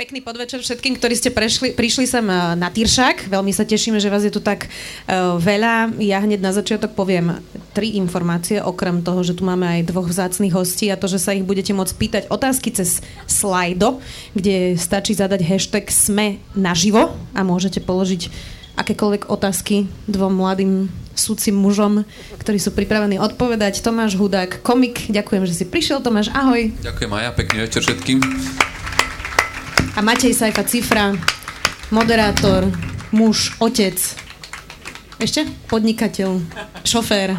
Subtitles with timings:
[0.00, 3.28] Pekný podvečer všetkým, ktorí ste prešli, prišli sem eh, na Tyršák.
[3.28, 5.92] Veľmi sa tešíme, že vás je tu tak uh, veľa.
[6.00, 7.36] Ja hneď na začiatok poviem
[7.76, 11.36] tri informácie, okrem toho, že tu máme aj dvoch vzácných hostí a to, že sa
[11.36, 14.00] ich budete môcť pýtať otázky cez slajdo,
[14.32, 18.32] kde stačí zadať hashtag sme naživo a môžete položiť
[18.80, 22.08] akékoľvek otázky dvom mladým súcim mužom,
[22.40, 23.84] ktorí sú pripravení odpovedať.
[23.84, 26.00] Tomáš Hudák, komik, ďakujem, že si prišiel.
[26.00, 26.72] Tomáš, ahoj.
[26.80, 28.24] Ďakujem aj ja, pekný večer všetkým.
[29.90, 31.10] A Matej Sajfa Cifra,
[31.90, 32.70] moderátor,
[33.10, 33.98] muž, otec,
[35.18, 35.42] ešte?
[35.66, 36.38] Podnikateľ,
[36.86, 37.34] šofér.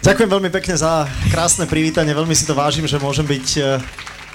[0.00, 3.60] Ďakujem veľmi pekne za krásne privítanie, veľmi si to vážim, že môžem byť e,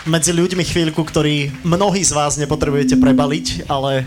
[0.06, 4.06] medzi ľuďmi chvíľku, ktorí mnohí z vás nepotrebujete prebaliť, ale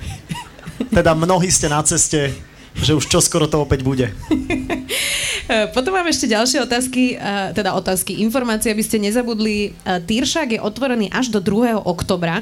[0.95, 2.31] teda mnohí ste na ceste
[2.75, 4.11] že už čoskoro to opäť bude.
[5.77, 7.21] Potom mám ešte ďalšie otázky,
[7.53, 9.77] teda otázky, informácie, aby ste nezabudli.
[9.85, 11.85] Týršák je otvorený až do 2.
[11.85, 12.41] oktobra,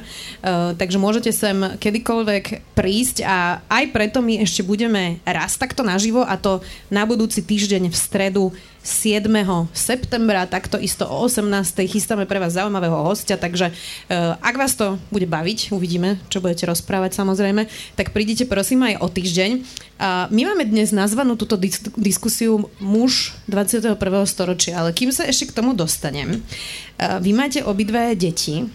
[0.78, 6.38] takže môžete sem kedykoľvek prísť a aj preto my ešte budeme raz takto naživo a
[6.38, 6.62] to
[6.94, 8.44] na budúci týždeň v stredu
[8.82, 9.30] 7.
[9.70, 11.86] septembra, takto isto o 18.
[11.86, 16.66] chystáme pre vás zaujímavého hostia, takže uh, ak vás to bude baviť, uvidíme, čo budete
[16.66, 19.50] rozprávať samozrejme, tak prídite prosím aj o týždeň.
[19.54, 23.94] Uh, my máme dnes nazvanú túto dis- diskusiu muž 21.
[24.26, 28.66] storočia, ale kým sa ešte k tomu dostanem, uh, vy máte obidve deti,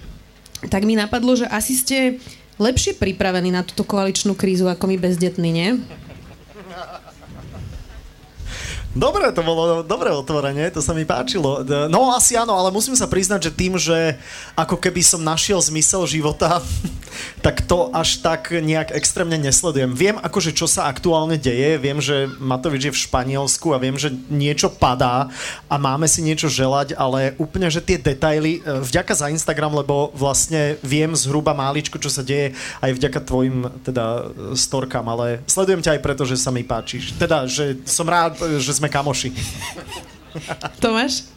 [0.72, 1.98] tak mi napadlo, že asi ste
[2.58, 5.70] lepšie pripravení na túto koaličnú krízu ako my bezdetní, nie?
[8.98, 11.62] Dobre, to bolo dobré otvorenie, to sa mi páčilo.
[11.86, 14.18] No asi áno, ale musím sa priznať, že tým, že
[14.58, 16.66] ako keby som našiel zmysel života,
[17.46, 19.94] tak to až tak nejak extrémne nesledujem.
[19.94, 24.10] Viem akože čo sa aktuálne deje, viem, že Matovič je v Španielsku a viem, že
[24.34, 25.30] niečo padá
[25.70, 30.10] a máme si niečo želať, ale úplne, že tie detaily, e, vďaka za Instagram, lebo
[30.18, 35.94] vlastne viem zhruba máličko, čo sa deje aj vďaka tvojim teda storkám, ale sledujem ťa
[35.98, 37.14] aj preto, že sa mi páčiš.
[37.22, 39.30] Teda, že som rád, že sme sme kamoši.
[40.84, 41.28] Tomáš?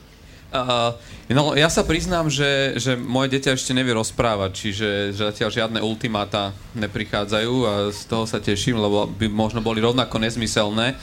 [0.50, 0.94] Uh,
[1.30, 5.80] no, ja sa priznám, že, že moje dieťa ešte nevie rozprávať, čiže že zatiaľ žiadne
[5.82, 10.94] ultimáta neprichádzajú a z toho sa teším, lebo by možno boli rovnako nezmyselné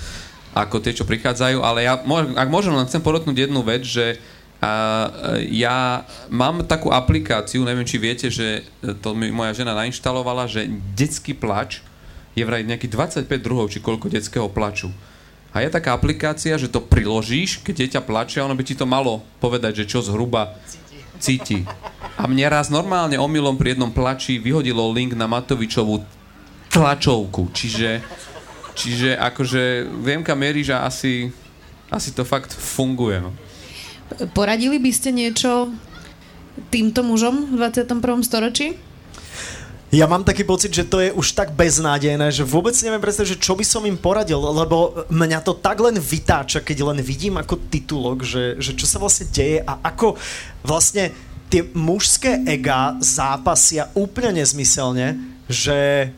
[0.51, 1.99] ako tie, čo prichádzajú, ale ja,
[2.35, 8.01] ak môžem, len chcem podotknúť jednu vec, že uh, ja mám takú aplikáciu, neviem, či
[8.01, 8.67] viete, že
[8.99, 11.83] to mi moja žena nainštalovala, že detský plač
[12.35, 14.91] je vraj nejaký 25 druhov, či koľko detského plaču.
[15.57, 19.25] A je taká aplikácia, že to priložíš, keď dieťa plače, ono by ti to malo
[19.41, 20.53] povedať, že čo zhruba
[21.17, 21.65] cíti.
[22.13, 26.05] A mne raz normálne omylom pri jednom plači vyhodilo link na Matovičovú
[26.69, 27.49] tlačovku.
[27.57, 28.05] Čiže,
[28.77, 31.33] čiže akože viem, kam mieríš a asi,
[31.89, 33.17] asi to fakt funguje.
[33.17, 33.33] No.
[34.37, 35.73] Poradili by ste niečo
[36.69, 38.21] týmto mužom v 21.
[38.21, 38.77] storočí?
[39.97, 43.41] Ja mám taký pocit, že to je už tak beznádejné, že vôbec neviem predstaviť, že
[43.41, 47.57] čo by som im poradil, lebo mňa to tak len vytáča, keď len vidím ako
[47.65, 50.13] titulok, že, že čo sa vlastne deje a ako
[50.61, 51.09] vlastne
[51.49, 55.17] tie mužské ega zápasia úplne nezmyselne,
[55.49, 56.13] že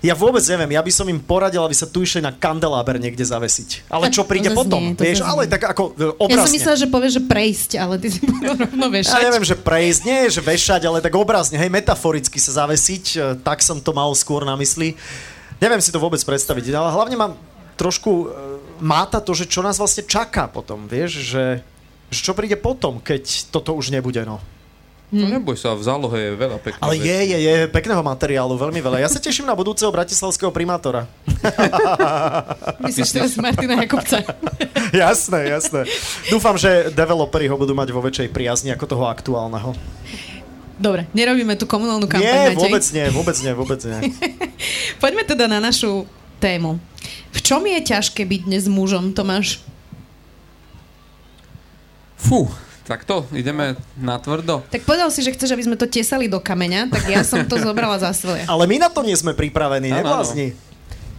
[0.00, 3.20] ja vôbec neviem, ja by som im poradil, aby sa tu išli na kandeláber niekde
[3.20, 3.92] zavesiť.
[3.92, 6.40] Ale čo príde to potom, nie, to vieš, ale tak ako obrazne.
[6.40, 8.24] Ja som myslela, že povieš, že prejsť, ale ty si
[8.64, 9.12] rovno vešať.
[9.12, 13.16] Ja neviem, že prejsť, nie že vešať, ale tak obrazne, hej, metaforicky sa zavesiť, e,
[13.44, 14.96] tak som to mal skôr na mysli.
[15.60, 17.32] Neviem si to vôbec predstaviť, ale hlavne mám
[17.76, 18.28] trošku uh,
[18.80, 21.64] máta to, že čo nás vlastne čaká potom, vieš, že,
[22.12, 24.36] že čo príde potom, keď toto už nebude, no.
[25.10, 26.86] No neboj sa, v zálohe je veľa pekného.
[26.86, 29.02] Ale je, je, je pekného materiálu, veľmi veľa.
[29.02, 31.10] Ja sa teším na budúceho bratislavského primátora.
[32.86, 34.22] Myslíš teraz Martina Jakubca?
[35.02, 35.82] jasné, jasné.
[36.30, 39.74] Dúfam, že developeri ho budú mať vo väčšej priazni ako toho aktuálneho.
[40.78, 42.54] Dobre, nerobíme tu komunálnu kampaň.
[42.54, 43.98] Nie, vôbec nie, vôbec nie, vôbec nie.
[45.02, 46.06] Poďme teda na našu
[46.38, 46.78] tému.
[47.34, 49.58] V čom je ťažké byť dnes mužom, Tomáš?
[52.14, 52.46] Fú,
[52.84, 54.66] tak to, ideme na tvrdo.
[54.68, 57.56] Tak povedal si, že chceš, aby sme to tesali do kameňa, tak ja som to
[57.60, 58.42] zobrala za svoje.
[58.48, 60.58] Ale my na to nie sme pripravení, neblázni.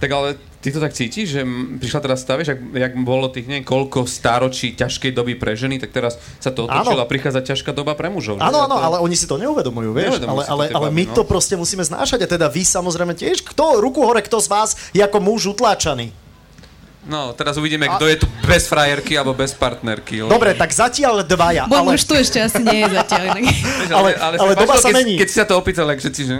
[0.01, 1.41] Tak ale ty to tak cítiš, že
[1.77, 5.93] prišla teraz stavieš, ak, jak bolo tých neviem koľko stáročí ťažkej doby pre ženy, tak
[5.93, 8.41] teraz sa to otočilo a prichádza ťažká doba pre mužov.
[8.41, 8.81] Áno, áno, to...
[8.81, 10.21] ale oni si to neuvedomujú, vieš.
[10.25, 11.13] ale, ale, ale my no.
[11.17, 13.45] to proste musíme znášať a teda vy samozrejme tiež.
[13.45, 16.13] Kto, ruku hore, kto z vás je ako muž utláčaný?
[17.11, 20.23] No, teraz uvidíme, kto je tu bez frajerky alebo bez partnerky.
[20.23, 20.31] Lebo...
[20.31, 21.67] Dobre, tak zatiaľ dvaja.
[21.67, 21.99] Bo ale...
[21.99, 23.23] už tu ešte asi nie je zatiaľ.
[23.35, 23.43] ale,
[23.91, 25.19] ale, ale, ale doba sa mení.
[25.19, 26.35] Keď, keď si sa to opýtal, tak všetci, že...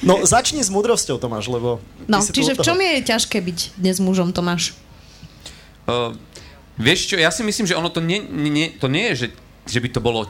[0.00, 1.84] No, začni s múdrosťou, Tomáš, lebo...
[2.08, 4.72] No, čiže v čom je ťažké byť dnes mužom, Tomáš?
[5.84, 6.16] Uh,
[6.80, 9.26] vieš čo, ja si myslím, že ono to nie, nie, to nie je, že,
[9.68, 10.24] že by to bolo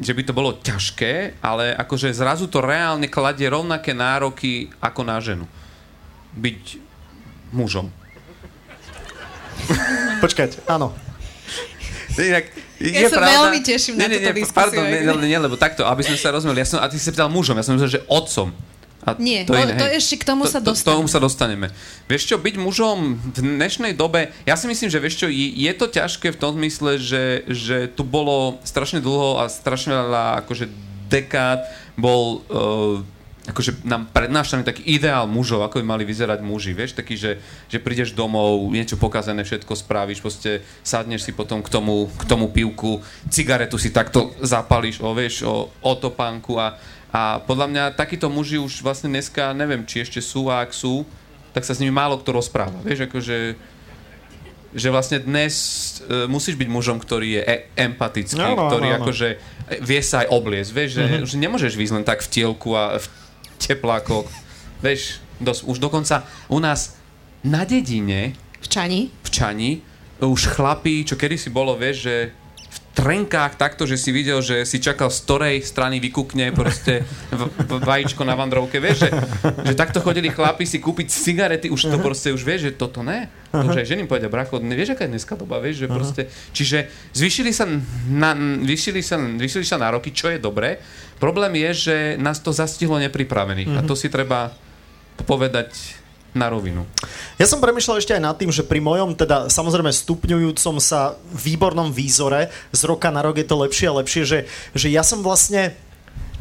[0.00, 5.20] že by to bolo ťažké, ale akože zrazu to reálne kladie rovnaké nároky ako na
[5.20, 5.44] ženu.
[6.32, 6.89] Byť
[7.50, 7.90] mužom.
[10.24, 10.94] Počkať, áno.
[12.18, 12.50] Inak,
[12.80, 14.56] Ja sa veľmi teším na túto diskusiu.
[14.56, 16.64] Pardon, nie, nie, lebo takto, aby sme sa rozumeli.
[16.64, 18.50] Ja som, a ty si sa pýtal mužom, ja som myslel, že otcom.
[19.00, 20.84] A Nie, to, to, to ešte k tomu to, sa dostaneme.
[20.84, 21.66] To, tomu sa dostaneme.
[22.04, 25.72] Vieš čo, byť mužom v dnešnej dobe, ja si myslím, že vieš čo, je, je
[25.72, 30.68] to ťažké v tom zmysle, že, že tu bolo strašne dlho a strašne veľa akože
[31.08, 31.64] dekád
[31.96, 33.00] bol uh,
[33.50, 37.82] akože nám prednášaný taký ideál mužov, ako by mali vyzerať muži, vieš, taký, že, že
[37.82, 43.02] prídeš domov, niečo pokazené, všetko spravíš, proste sadneš si potom k tomu, k tomu pivku,
[43.28, 46.78] cigaretu si takto zapališ, o, vieš, o, o topánku a,
[47.10, 51.02] a podľa mňa takíto muži už vlastne dneska, neviem, či ešte sú a ak sú,
[51.50, 52.78] tak sa s nimi málo kto rozpráva.
[52.86, 53.36] Vieš, akože
[54.70, 55.54] že vlastne dnes
[56.06, 58.98] uh, musíš byť mužom, ktorý je e- empatický, no, no, ktorý no, no.
[59.02, 59.28] akože
[59.82, 61.26] vie sa aj obliecť, vieš, že, mm-hmm.
[61.26, 63.06] že nemôžeš výsť len tak v tielku a v
[63.60, 64.26] teplákoch,
[64.80, 66.96] vieš, dos, už dokonca u nás
[67.44, 69.00] na dedine v Čani?
[69.24, 69.70] V Čani
[70.20, 72.16] už chlapí, čo kedysi bolo, vieš, že
[72.92, 77.72] trenkách takto, že si videl, že si čakal z ktorej strany vykúkne proste v, v
[77.80, 79.10] vajíčko na vandrovke, vieš, že,
[79.72, 83.30] že takto chodili chlapi si kúpiť cigarety, už to proste už vieš, že toto ne.
[83.50, 86.22] To už aj žením povedia, bracho, nevieš, aká je dneska doba, vieš, že proste,
[86.54, 86.86] čiže
[87.18, 87.66] zvyšili sa,
[88.06, 88.30] na,
[88.62, 90.78] zvyšili sa, zvyšili sa nároky, čo je dobré.
[91.18, 94.54] Problém je, že nás to zastihlo nepripravených a to si treba
[95.26, 95.98] povedať
[96.30, 96.86] na rovinu.
[97.42, 101.90] Ja som premyšľal ešte aj nad tým, že pri mojom, teda samozrejme stupňujúcom sa výbornom
[101.90, 104.38] výzore, z roka na rok je to lepšie a lepšie, že,
[104.78, 105.74] že ja som vlastne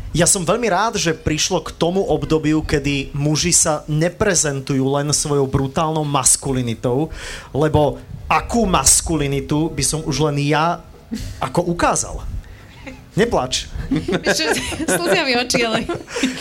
[0.09, 5.45] ja som veľmi rád, že prišlo k tomu obdobiu, kedy muži sa neprezentujú len svojou
[5.45, 7.13] brutálnou maskulinitou,
[7.53, 10.81] lebo akú maskulinitu by som už len ja
[11.41, 12.25] ako ukázal.
[13.17, 13.67] Neplač.
[14.95, 15.83] Slúzia mi oči, ale...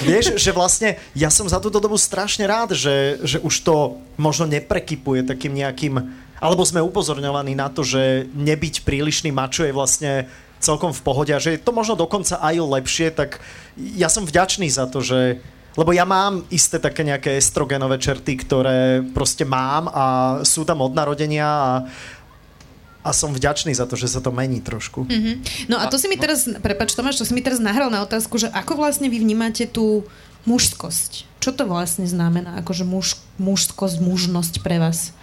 [0.04, 4.46] Vieš, že vlastne ja som za túto dobu strašne rád, že, že už to možno
[4.46, 5.98] neprekypuje takým nejakým...
[6.38, 11.42] Alebo sme upozorňovaní na to, že nebyť prílišný mačo je vlastne celkom v pohode a
[11.42, 13.38] že je to možno dokonca aj lepšie, tak
[13.78, 15.38] ja som vďačný za to, že
[15.78, 20.04] lebo ja mám isté také nejaké estrogenové čerty, ktoré proste mám a
[20.42, 21.70] sú tam od narodenia a,
[23.06, 25.06] a som vďačný za to, že sa to mení trošku.
[25.06, 25.70] Mm-hmm.
[25.70, 28.42] No a to si mi teraz, prepač Tomáš, to si mi teraz nahral na otázku,
[28.42, 30.02] že ako vlastne vy vnímate tú
[30.50, 31.38] mužskosť?
[31.38, 35.14] Čo to vlastne znamená, akože muž, mužskosť, mužnosť pre vás?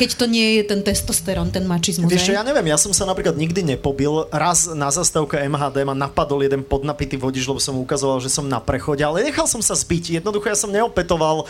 [0.00, 2.08] Keď to nie je ten testosterón, ten mačizmus.
[2.08, 4.26] Vieš ja neviem, ja som sa napríklad nikdy nepobil.
[4.32, 8.58] Raz na zastávke MHD ma napadol jeden podnapitý vodič, lebo som ukazoval, že som na
[8.58, 10.18] prechode, ale nechal som sa zbiť.
[10.18, 11.46] Jednoducho ja som neopetoval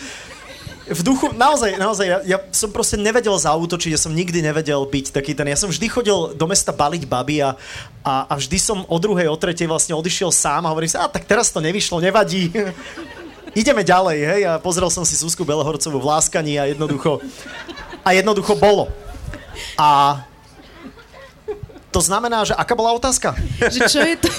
[0.82, 5.14] v duchu, naozaj, naozaj, ja, ja som proste nevedel zautočiť, ja som nikdy nevedel byť
[5.14, 7.54] taký ten, ja som vždy chodil do mesta baliť baby a,
[8.02, 11.06] a, a vždy som o druhej, o tretej vlastne odišiel sám a hovorím si, a
[11.06, 12.50] tak teraz to nevyšlo, nevadí.
[13.60, 17.20] Ideme ďalej, hej, a pozrel som si Zuzku Belehorcovú v Láskaní a jednoducho,
[18.02, 18.90] a jednoducho bolo.
[19.78, 20.22] A
[21.92, 23.36] to znamená, že aká bola otázka?
[23.60, 24.30] Že čo je to?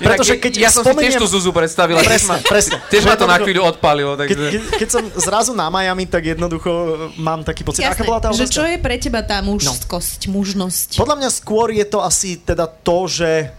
[0.00, 1.12] Pretože keď ja som spomeniem...
[1.12, 2.00] si tiež tú Zuzu predstavila.
[2.00, 2.76] Presne, presne.
[2.92, 4.16] Tiež ma to na chvíľu odpalilo.
[4.16, 4.32] Takže...
[4.32, 6.72] Keď, keď, keď som zrazu na Miami, tak jednoducho
[7.20, 7.84] mám taký pocit.
[7.84, 8.48] Jasné, Aká bola tá otázka?
[8.48, 10.40] Že čo je pre teba tá mužskosť, no.
[10.40, 10.88] mužnosť?
[10.96, 13.52] Podľa mňa skôr je to asi teda to, že...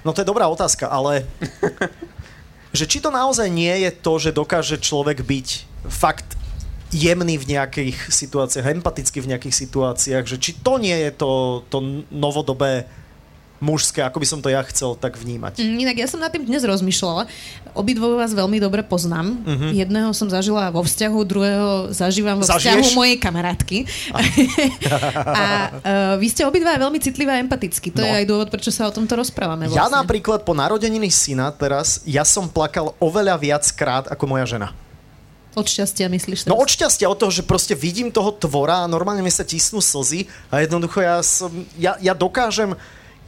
[0.00, 1.28] No to je dobrá otázka, ale...
[2.76, 5.48] že či to naozaj nie je to, že dokáže človek byť
[5.92, 6.40] fakt
[6.92, 12.04] jemný v nejakých situáciách, empatický v nejakých situáciách, že či to nie je to, to
[12.12, 12.84] novodobé
[13.62, 15.62] mužské, ako by som to ja chcel tak vnímať.
[15.62, 17.30] Mm, inak ja som nad tým dnes rozmýšľala.
[17.78, 19.38] Obidvoje vás veľmi dobre poznám.
[19.38, 19.70] Uh-huh.
[19.70, 22.90] Jedného som zažila vo vzťahu, druhého zažívam vo Zažiješ?
[22.90, 23.78] vzťahu mojej kamarátky.
[24.10, 24.18] A,
[25.38, 27.94] a uh, vy ste obidva veľmi citliví a empatickí.
[27.94, 28.06] To no.
[28.10, 29.70] je aj dôvod, prečo sa o tomto rozprávame.
[29.70, 29.78] Vlastne.
[29.78, 34.74] Ja napríklad po narodeniny syna teraz, ja som plakal oveľa viac krát ako moja žena.
[35.52, 36.48] Od šťastia myslíš?
[36.48, 36.50] Teraz?
[36.50, 39.84] No od šťastia, od toho, že proste vidím toho tvora a normálne mi sa tisnú
[39.84, 42.72] slzy a jednoducho ja, som, ja, ja dokážem,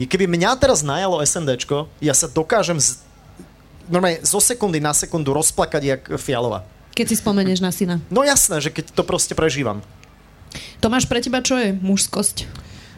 [0.01, 2.97] keby mňa teraz najalo SNDčko, ja sa dokážem z,
[3.93, 6.65] normálne zo sekundy na sekundu rozplakať jak fialova.
[6.97, 8.01] Keď si spomenieš na syna.
[8.09, 9.85] No jasné, že keď to proste prežívam.
[10.81, 12.47] Tomáš, pre teba čo je mužskosť?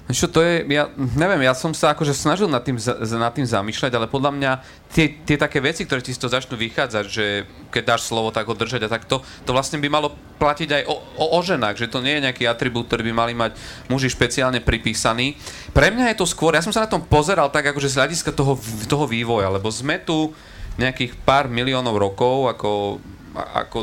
[0.06, 0.86] Čo to je, ja
[1.18, 2.78] neviem, ja som sa akože snažil nad tým,
[3.18, 4.52] nad tým zamýšľať, ale podľa mňa
[4.94, 7.42] tie, tie také veci, ktoré ti z toho začnú vychádzať, že
[7.74, 10.94] keď dáš slovo, tak ho držať a takto, to vlastne by malo platiť aj o,
[10.94, 13.58] o, o ženách, že to nie je nejaký atribút, ktorý by mali mať
[13.90, 15.34] muži špeciálne pripísaný.
[15.74, 18.30] Pre mňa je to skôr, ja som sa na tom pozeral tak akože z hľadiska
[18.30, 18.54] toho,
[18.86, 20.30] toho vývoja, lebo sme tu
[20.78, 23.02] nejakých pár miliónov rokov ako,
[23.34, 23.78] ako,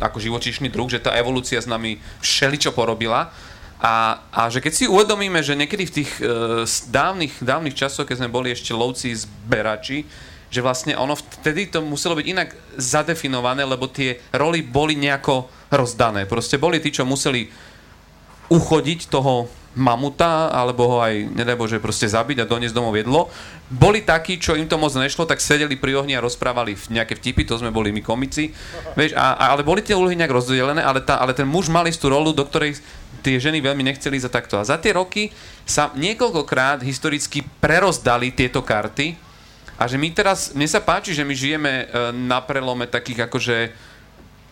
[0.00, 3.28] ako živočišný druh, že tá evolúcia s nami všeličo porobila
[3.82, 8.24] A, a že keď si uvedomíme, že niekedy v tých uh, dávnych, dávnych časoch, keď
[8.24, 10.06] sme boli ešte lovci zberači,
[10.54, 16.30] že vlastne ono vtedy to muselo byť inak zadefinované, lebo tie roly boli nejako rozdané.
[16.30, 17.50] Proste boli tí, čo museli
[18.46, 23.26] uchodiť toho mamuta, alebo ho aj, nedaj Bože, proste zabiť a doniesť domov jedlo.
[23.66, 27.42] Boli takí, čo im to moc nešlo, tak sedeli pri ohni a rozprávali nejaké vtipy,
[27.42, 28.54] to sme boli my komici.
[28.94, 31.82] Vieš, a, a, ale boli tie úlohy nejak rozdelené, ale, tá, ale ten muž mal
[31.90, 32.78] istú rolu, do ktorej
[33.24, 34.60] tie ženy veľmi nechceli za takto.
[34.60, 35.32] A za tie roky
[35.64, 39.16] sa niekoľkokrát historicky prerozdali tieto karty.
[39.80, 43.56] A že my teraz, mne sa páči, že my žijeme e, na prelome takých akože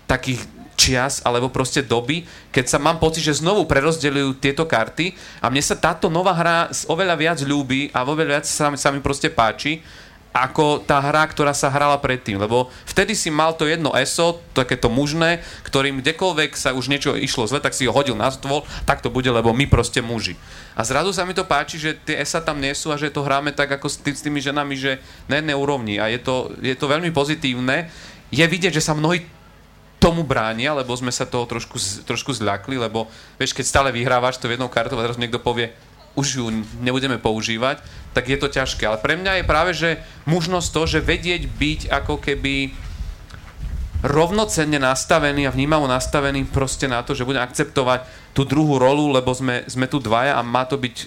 [0.09, 0.43] takých
[0.75, 5.15] čias alebo proste doby, keď sa mám pocit, že znovu prerozdelujú tieto karty.
[5.39, 8.99] A mne sa táto nová hra oveľa viac ľúbi a oveľa viac sa, sa mi
[8.99, 9.85] proste páči
[10.33, 12.41] ako tá hra, ktorá sa hrala predtým.
[12.41, 17.45] Lebo vtedy si mal to jedno ESO, takéto mužné, ktorým kdekoľvek sa už niečo išlo
[17.45, 20.41] zle, tak si ho hodil na stôl, tak to bude, lebo my proste muži.
[20.73, 23.21] A zrazu sa mi to páči, že tie ESA tam nie sú a že to
[23.21, 24.99] hráme tak ako s, tý, s tými ženami, že
[25.29, 26.01] na jednej úrovni.
[26.01, 27.93] A je to, je to veľmi pozitívne.
[28.33, 29.29] Je vidieť, že sa mnohí
[30.03, 33.07] tomu bránia, lebo sme sa toho trošku, trošku zľakli, lebo
[33.39, 35.71] vieš, keď stále vyhrávaš to jednou kartou a teraz niekto povie,
[36.13, 36.47] už ju
[36.85, 37.81] nebudeme používať,
[38.13, 38.85] tak je to ťažké.
[38.85, 42.73] Ale pre mňa je práve, že mužnosť to, že vedieť byť ako keby
[44.03, 48.03] rovnocenne nastavený a vnímavo nastavený proste na to, že budem akceptovať
[48.35, 51.07] tú druhú rolu, lebo sme, sme tu dvaja a má to byť e,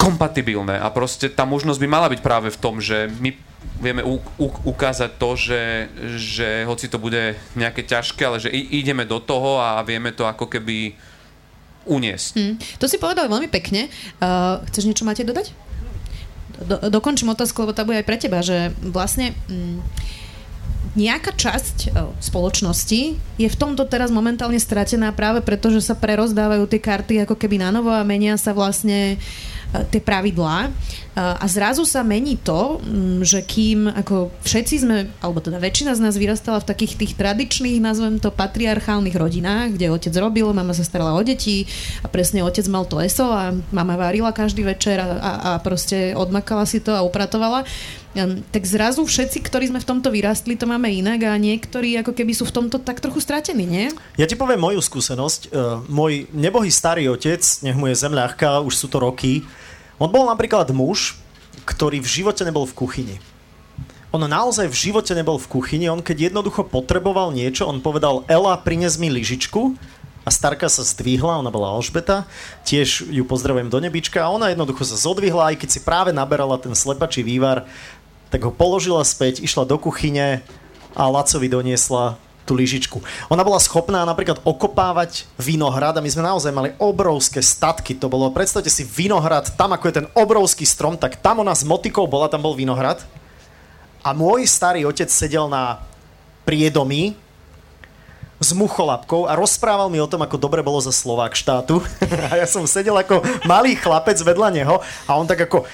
[0.00, 0.80] kompatibilné.
[0.80, 3.36] A proste tá možnosť by mala byť práve v tom, že my
[3.76, 5.62] vieme u, u, ukázať to, že,
[6.16, 10.48] že hoci to bude nejaké ťažké, ale že ideme do toho a vieme to ako
[10.48, 10.96] keby
[11.88, 12.30] uniesť.
[12.36, 12.54] Hmm.
[12.78, 13.88] To si povedal veľmi pekne.
[14.20, 15.50] Uh, chceš niečo máte dodať?
[16.58, 19.78] Do, dokončím otázku, lebo tá bude aj pre teba, že vlastne mm,
[20.98, 26.68] nejaká časť uh, spoločnosti je v tomto teraz momentálne stratená práve preto, že sa prerozdávajú
[26.68, 29.57] tie karty ako keby na novo a menia sa vlastne uh,
[29.92, 30.72] tie pravidlá
[31.18, 32.78] a zrazu sa mení to,
[33.26, 37.82] že kým ako všetci sme, alebo teda väčšina z nás vyrastala v takých tých tradičných,
[37.82, 41.66] nazvem to patriarchálnych rodinách, kde otec robil, mama sa starala o deti
[42.00, 46.14] a presne otec mal to eso a mama varila každý večer a, a, a proste
[46.14, 47.66] odmakala si to a upratovala
[48.50, 52.32] tak zrazu všetci, ktorí sme v tomto vyrastli, to máme inak a niektorí ako keby
[52.34, 53.86] sú v tomto tak trochu stratení, nie?
[54.18, 55.40] Ja ti poviem moju skúsenosť.
[55.46, 59.44] E, môj nebohý starý otec, nech mu je zem ľahká, už sú to roky,
[59.98, 61.18] on bol napríklad muž,
[61.66, 63.16] ktorý v živote nebol v kuchyni.
[64.08, 68.56] On naozaj v živote nebol v kuchyni, on keď jednoducho potreboval niečo, on povedal Ela,
[68.56, 69.76] prines mi lyžičku.
[70.24, 72.28] A starka sa zdvihla, ona bola Alžbeta,
[72.60, 74.20] tiež ju pozdravujem do nebička.
[74.20, 77.64] A ona jednoducho sa zodvihla, aj keď si práve naberala ten slepačí vývar,
[78.28, 80.44] tak ho položila späť, išla do kuchyne
[80.92, 83.04] a Lacovi doniesla tú lyžičku.
[83.28, 87.92] Ona bola schopná napríklad okopávať vinohrad a my sme naozaj mali obrovské statky.
[88.00, 91.68] To bolo, predstavte si vinohrad, tam ako je ten obrovský strom, tak tam ona s
[91.68, 93.04] motikou bola, tam bol vinohrad.
[94.00, 95.84] A môj starý otec sedel na
[96.48, 97.12] priedomí
[98.38, 101.82] s mucholapkou a rozprával mi o tom, ako dobre bolo za Slovák štátu.
[102.30, 105.66] a ja som sedel ako malý chlapec vedľa neho a on tak ako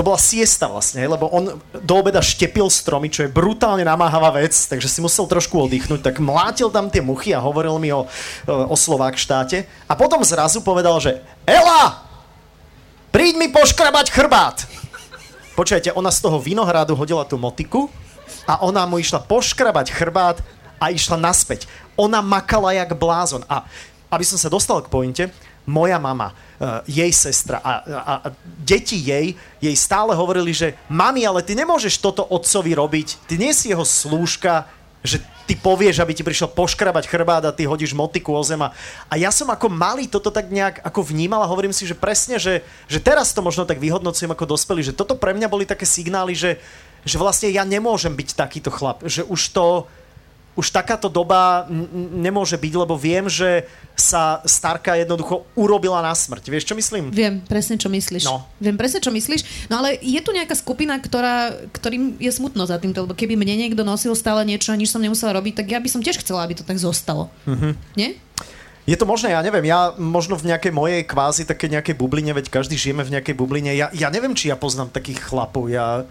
[0.00, 4.56] to bola siesta vlastne, lebo on do obeda štepil stromy, čo je brutálne namáhavá vec,
[4.56, 8.08] takže si musel trošku oddychnúť, tak mlátil tam tie muchy a hovoril mi o,
[8.48, 9.68] o Slovák štáte.
[9.84, 12.00] A potom zrazu povedal, že Ela,
[13.12, 14.64] príď mi poškrabať chrbát.
[15.52, 17.92] Počujete, ona z toho vinohradu hodila tú motiku
[18.48, 20.40] a ona mu išla poškrabať chrbát
[20.80, 21.68] a išla naspäť.
[22.00, 23.44] Ona makala jak blázon.
[23.44, 23.68] A
[24.08, 25.28] aby som sa dostal k pointe,
[25.70, 28.28] moja mama, uh, jej sestra a, a, a
[28.66, 33.54] deti jej, jej stále hovorili, že mami, ale ty nemôžeš toto otcovi robiť, ty nie
[33.54, 34.66] si jeho slúžka,
[35.00, 38.70] že ty povieš, aby ti prišiel poškrabať chrbát a ty hodíš motiku o zema.
[39.08, 42.36] A ja som ako malý toto tak nejak ako vnímal a hovorím si, že presne,
[42.36, 45.88] že, že teraz to možno tak vyhodnocujem ako dospelý, že toto pre mňa boli také
[45.88, 46.60] signály, že,
[47.02, 49.90] že vlastne ja nemôžem byť takýto chlap, že už to,
[50.60, 51.64] už takáto doba
[52.12, 53.64] nemôže byť, lebo viem, že
[53.96, 56.44] sa Starka jednoducho urobila na smrť.
[56.52, 57.08] Vieš, čo myslím?
[57.08, 58.28] Viem presne, čo myslíš.
[58.28, 58.44] No.
[58.60, 59.72] Viem presne, čo myslíš.
[59.72, 63.66] No ale je tu nejaká skupina, ktorá, ktorým je smutno za týmto, lebo keby mne
[63.66, 66.44] niekto nosil stále niečo a nič som nemusela robiť, tak ja by som tiež chcela,
[66.44, 67.32] aby to tak zostalo.
[67.48, 67.72] Mm-hmm.
[67.96, 68.20] Nie?
[68.88, 72.48] Je to možné, ja neviem, ja možno v nejakej mojej kvázi také nejakej bubline, veď
[72.50, 76.08] každý žijeme v nejakej bubline, ja, ja neviem, či ja poznám takých chlapov, ja,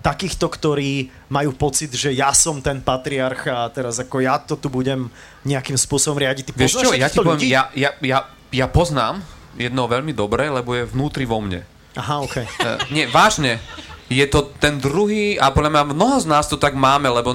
[0.00, 4.72] takýchto, ktorí majú pocit, že ja som ten patriarch a teraz ako ja to tu
[4.72, 5.12] budem
[5.44, 6.50] nejakým spôsobom riadiť.
[6.50, 9.20] Ty Vieš čo, ja ti poviem, ja, ja, ja, ja poznám
[9.60, 11.62] jedno veľmi dobre, lebo je vnútri vo mne.
[12.00, 12.36] Aha, ok.
[12.36, 13.60] Uh, nie, vážne.
[14.10, 17.30] Je to ten druhý, a podľa mňa mnoho z nás to tak máme, lebo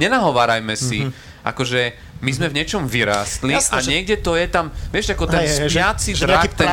[0.00, 1.46] nenahovárajme si, mm-hmm.
[1.46, 1.80] akože
[2.16, 5.44] my sme v niečom vyrástli Jasné, a že- niekde to je tam, vieš, ako ten
[5.44, 6.68] spiaci že drak, ten,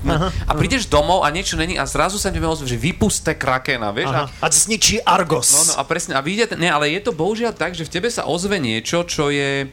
[0.00, 3.92] no, a prídeš domov a niečo není a zrazu sa ti ozve, že vypuste krakena,
[3.92, 4.28] vieš, a.
[4.40, 5.52] A zničí Argos.
[5.52, 8.08] No, no a presne, a vyjde, ne, ale je to bohužiaľ tak, že v tebe
[8.08, 9.68] sa ozve niečo, čo je,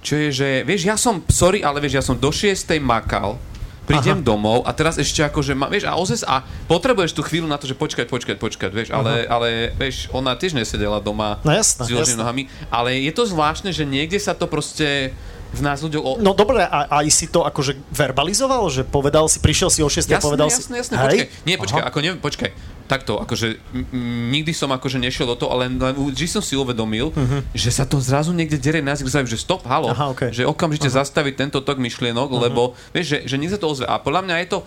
[0.00, 2.56] čo je, že, vieš, ja som, sorry, ale vieš, ja som do 6.
[2.80, 3.36] makal,
[3.84, 4.26] prídem Aha.
[4.26, 7.68] domov a teraz ešte akože, ma, vieš, a ozes a potrebuješ tú chvíľu na to,
[7.68, 11.88] že počkať, počkať, počkať, vieš, ale, ale, vieš, ona tiež nesedela doma No jasné, s
[11.92, 12.22] vyloženými jasné.
[12.24, 15.12] nohami, ale je to zvláštne, že niekde sa to proste
[15.54, 16.02] v nás ľuďoch...
[16.02, 16.10] O...
[16.18, 20.02] No dobre, a aj si to akože verbalizoval, že povedal si, prišiel si o 6
[20.10, 20.80] a Jasné, povedal jasné, si...
[20.82, 21.04] jasné, Hej?
[21.06, 21.28] počkaj.
[21.46, 21.88] Nie, počkaj, Aha.
[21.94, 22.50] ako ne, počkaj.
[22.84, 23.88] Takto, akože m-
[24.28, 27.16] nikdy som akože nešiel do toho, ale len vždy som si uvedomil,
[27.56, 29.88] že sa to zrazu niekde dere na zaviem, že stop, halo.
[29.88, 30.30] Aha, okej.
[30.36, 33.86] že okamžite zastaviť tento tok myšlienok, lebo vieš, že, že niekde sa to ozve.
[33.88, 34.58] A podľa mňa je to,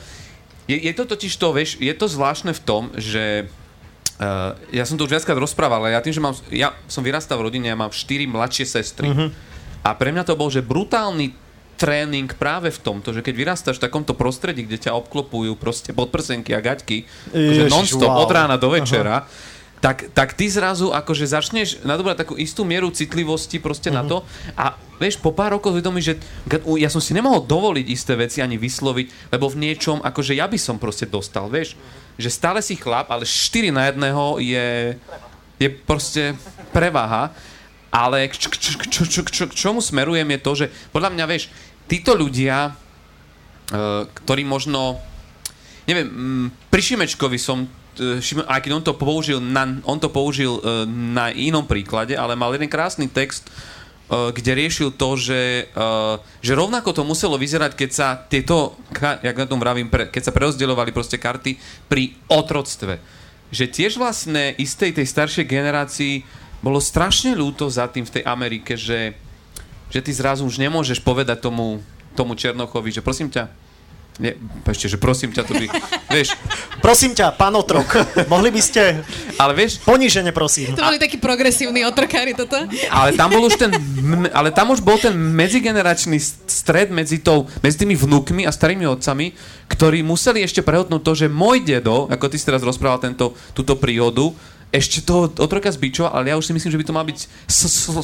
[0.66, 3.46] je, je to totiž to, vieš, je to zvláštne v tom, že
[4.18, 7.38] Uh, ja som to už viackrát rozprával, ale ja tým, že mám, ja som vyrastal
[7.38, 9.14] v rodine, ja mám 4 mladšie sestry.
[9.14, 9.30] Mhm.
[9.86, 11.38] A pre mňa to bol, že brutálny
[11.78, 16.58] tréning práve v tomto, že keď vyrastáš v takomto prostredí, kde ťa obklopujú proste podprsenky
[16.58, 18.26] a gaťky, že Ježiš, non-stop wow.
[18.26, 19.30] od rána do večera,
[19.78, 24.26] tak, tak ty zrazu akože začneš nadobrať takú istú mieru citlivosti proste na to
[24.58, 26.16] a vieš, po pár rokov uvedomíš, že
[26.82, 30.58] ja som si nemohol dovoliť isté veci ani vysloviť, lebo v niečom, akože ja by
[30.58, 31.78] som proste dostal, vieš,
[32.18, 34.98] že stále si chlap, ale 4 na jedného je,
[35.62, 36.34] je proste
[36.74, 37.30] prevaha,
[37.98, 41.50] ale k, k, k, k, k čomu smerujem je to, že podľa mňa, vieš,
[41.90, 45.02] títo ľudia, eh, ktorí možno
[45.88, 46.08] neviem,
[46.68, 51.32] pri Šimečkovi som e, aj keď on to použil na, on to použil e, na
[51.32, 53.52] inom príklade, ale mal jeden krásny text, e,
[54.36, 55.88] kde riešil to, že, e,
[56.44, 60.92] že rovnako to muselo vyzerať, keď sa tieto, jak na tom vravím, keď sa prerozdeľovali
[60.92, 61.56] proste karty
[61.88, 63.00] pri otroctve.
[63.48, 66.14] Že tiež vlastne istej tej staršej generácii
[66.62, 69.14] bolo strašne ľúto za tým v tej Amerike, že,
[69.94, 71.82] že ty zrazu už nemôžeš povedať tomu,
[72.18, 73.50] tomu Černochovi, že prosím ťa,
[74.18, 74.34] nie,
[74.66, 75.66] ešte, že prosím ťa, to by,
[76.16, 76.34] vieš,
[76.78, 77.90] Prosím ťa, pán otrok,
[78.30, 79.02] mohli by ste
[79.38, 80.78] ale vieš, ponížene, prosím.
[80.78, 82.58] To boli takí progresívni otrokári toto.
[82.90, 83.74] ale tam bol už ten,
[84.34, 89.34] ale tam už bol ten medzigeneračný stred medzi, tou, medzi tými vnúkmi a starými otcami,
[89.70, 93.78] ktorí museli ešte prehodnúť to, že môj dedo, ako ty si teraz rozprával tento, túto
[93.78, 94.34] príhodu,
[94.78, 97.20] ešte toho otroka zbičoval, ale ja už si myslím, že by to mal byť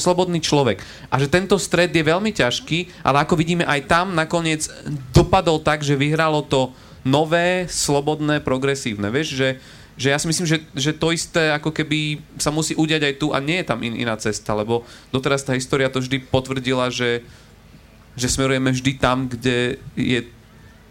[0.02, 0.82] slobodný človek.
[1.08, 4.66] A že tento stred je veľmi ťažký, ale ako vidíme aj tam nakoniec
[5.14, 6.74] dopadol tak, že vyhralo to
[7.06, 9.12] nové, slobodné, progresívne.
[9.12, 9.48] Vieš, že,
[9.94, 13.30] že ja si myslím, že, že to isté ako keby sa musí udiať aj tu
[13.30, 14.82] a nie je tam in, iná cesta, lebo
[15.14, 17.22] doteraz tá história to vždy potvrdila, že,
[18.18, 20.26] že smerujeme vždy tam, kde je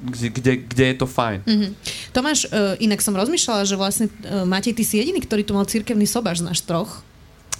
[0.03, 1.39] kde, kde, kde je to fajn.
[1.43, 1.67] Mhm.
[2.11, 5.63] Tomáš, uh, inak som rozmýšľala, že vlastne uh, Matej, ty si jediný, ktorý tu mal
[5.63, 7.01] cirkevný sobaž z náš troch.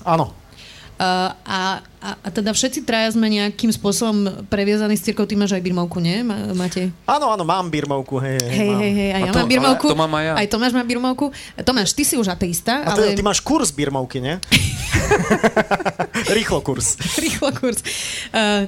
[0.02, 0.36] Áno.
[0.94, 1.60] Uh, a,
[2.00, 5.26] a, a teda všetci traja sme nejakým spôsobom previazaní s cirkou.
[5.26, 6.94] Ty máš aj birmovku, nie, Ma- Matej?
[7.04, 8.80] Áno, áno, mám birmovku, hej, hej, Hej, mám.
[8.80, 9.86] hej, hej, aj A ja to- mám birmovku.
[9.86, 10.34] ale to mám aj ja.
[10.36, 11.26] Aj Tomáš má birmovku.
[11.58, 13.18] Tomáš, ty si už ateista, A ty, ale...
[13.18, 14.38] ty máš kurz birmovky, nie?
[16.38, 16.98] Rýchlo kurz.
[17.20, 17.80] Rýchlo kurz.
[18.34, 18.66] Uh,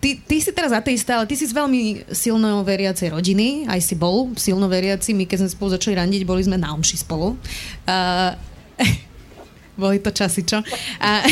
[0.00, 3.94] ty, ty si teraz ateista, ale ty si z veľmi silno veriacej rodiny, aj si
[3.98, 5.12] bol silno veriaci.
[5.12, 7.36] My keď sme spolu začali randiť, boli sme na omši spolu.
[7.84, 8.32] Uh,
[9.82, 10.60] boli to časy, čo?
[11.00, 11.24] A,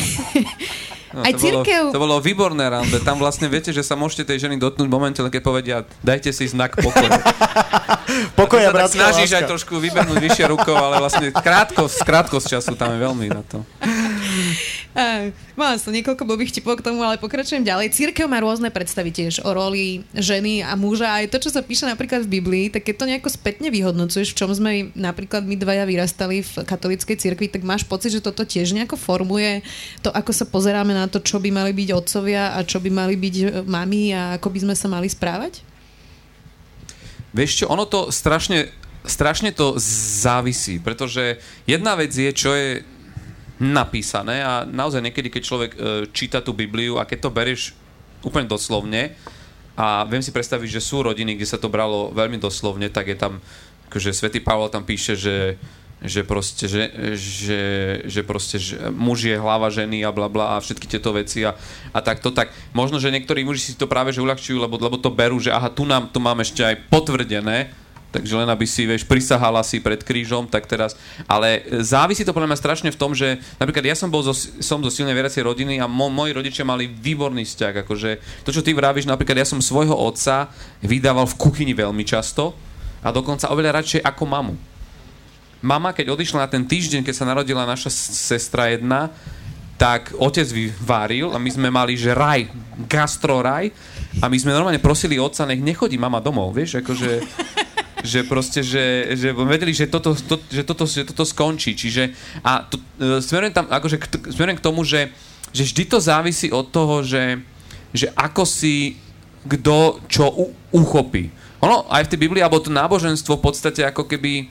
[1.09, 1.83] No, aj to, církev...
[1.89, 2.99] bolo, to bolo výborné rande.
[3.01, 6.45] Tam vlastne viete, že sa môžete tej ženy dotknúť v momente, keď povedia, dajte si
[6.49, 7.17] znak pokoja.
[8.39, 9.51] Pokoja, bratská snažíš aj láska.
[9.53, 13.61] trošku vybehnúť vyššie rukou, ale vlastne krátko, krátkosť času tam je veľmi na to.
[14.99, 17.95] Uh, mala som niekoľko blbých tipov k tomu, ale pokračujem ďalej.
[17.95, 21.23] Církev má rôzne predstavy tiež o roli ženy a muža.
[21.23, 24.39] Aj to, čo sa píše napríklad v Biblii, tak keď to nejako spätne vyhodnocuješ, v
[24.43, 28.75] čom sme napríklad my dvaja vyrastali v katolíckej cirkvi, tak máš pocit, že toto tiež
[28.75, 29.63] nejako formuje
[30.03, 33.15] to, ako sa pozeráme na to, čo by mali byť otcovia a čo by mali
[33.15, 35.63] byť e, mami a ako by sme sa mali správať?
[37.31, 38.73] Vieš čo, ono to strašne,
[39.07, 39.79] strašne to
[40.23, 42.83] závisí, pretože jedna vec je, čo je
[43.59, 45.79] napísané a naozaj niekedy, keď človek e,
[46.15, 47.63] číta tú Bibliu a keď to berieš
[48.23, 49.15] úplne doslovne
[49.79, 53.19] a viem si predstaviť, že sú rodiny, kde sa to bralo veľmi doslovne, tak je
[53.19, 53.39] tam,
[53.91, 55.59] akože svätý Pavol tam píše, že
[55.99, 56.83] že proste, že,
[57.19, 57.63] že,
[58.07, 61.59] že proste že muž je hlava ženy a bla bla a všetky tieto veci a,
[61.91, 65.11] a takto, tak možno, že niektorí muži si to práve že uľahčujú, lebo, lebo to
[65.11, 67.75] berú, že aha, tu nám to máme ešte aj potvrdené,
[68.15, 70.95] takže len aby si, vieš, prisahala si pred krížom, tak teraz,
[71.27, 74.33] ale závisí to podľa mňa strašne v tom, že napríklad ja som bol zo,
[74.63, 78.11] som zo silnej veriacej rodiny a mo, moji rodičia mali výborný vzťah, akože
[78.47, 80.49] to, čo ty vravíš, napríklad ja som svojho otca
[80.81, 82.57] vydával v kuchyni veľmi často
[83.03, 84.78] a dokonca oveľa radšej ako mamu.
[85.59, 89.11] Mama, keď odišla na ten týždeň, keď sa narodila naša sestra jedna,
[89.79, 92.51] tak otec vyvaril a my sme mali, že raj,
[92.91, 93.71] gastroraj
[94.19, 97.11] a my sme normálne prosili otca, nech nechodí mama domov, vieš, akože
[98.03, 101.75] že proste, že, že vedeli, že toto, to, že, toto, že toto skončí.
[101.75, 102.15] Čiže,
[102.47, 105.11] a to, e, smerujem tam, akože k, smerujem k tomu, že,
[105.51, 107.43] že vždy to závisí od toho, že,
[107.91, 108.99] že ako si
[109.47, 110.45] kto čo u,
[110.75, 111.31] uchopí.
[111.59, 114.47] Ono aj v tej Biblii, alebo to náboženstvo v podstate ako keby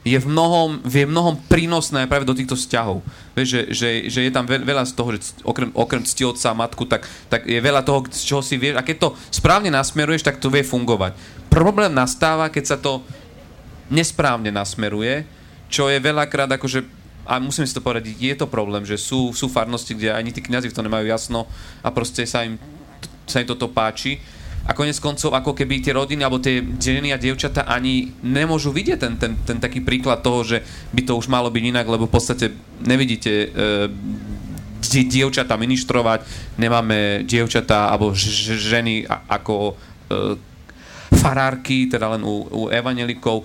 [0.00, 3.04] je v mnohom, je mnohom prínosné práve do týchto vzťahov.
[3.36, 6.56] Vieš, že, že, že je tam veľa z toho, že okrem, okrem cti otca a
[6.56, 8.80] matku, tak, tak je veľa toho, z čoho si vieš.
[8.80, 11.12] A keď to správne nasmeruješ, tak to vie fungovať.
[11.52, 13.04] Problém nastáva, keď sa to
[13.92, 15.28] nesprávne nasmeruje,
[15.68, 19.46] čo je veľakrát akože a musím si to povedať, je to problém, že sú, sú
[19.46, 21.46] farnosti, kde ani tí kniazy v tom nemajú jasno
[21.78, 22.58] a proste sa im,
[23.22, 24.18] sa im toto páči
[24.68, 28.98] a konec koncov ako keby tie rodiny alebo tie ženy a dievčata ani nemôžu vidieť
[29.00, 30.60] ten, ten, ten taký príklad toho, že
[30.92, 32.52] by to už malo byť inak, lebo v podstate
[32.84, 33.48] nevidíte e,
[34.84, 36.24] dievčata ministrovať,
[36.60, 39.74] nemáme dievčatá alebo ž- ženy ako e,
[41.20, 43.44] farárky, teda len u, u evanelikov.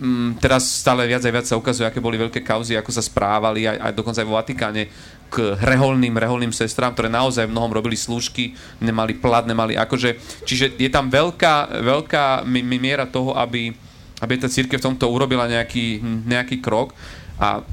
[0.00, 3.68] Mm, teraz stále viac a viac sa ukazuje, aké boli veľké kauzy, ako sa správali,
[3.68, 4.82] aj, aj dokonca aj vo Vatikáne
[5.32, 8.52] k reholným, reholným sestrám, ktoré naozaj v mnohom robili slúžky,
[8.84, 10.20] nemali plat, nemali akože...
[10.44, 13.72] Čiže je tam veľká, veľká miera toho, aby,
[14.20, 16.92] aby tá církev v tomto urobila nejaký, nejaký krok.
[17.40, 17.64] A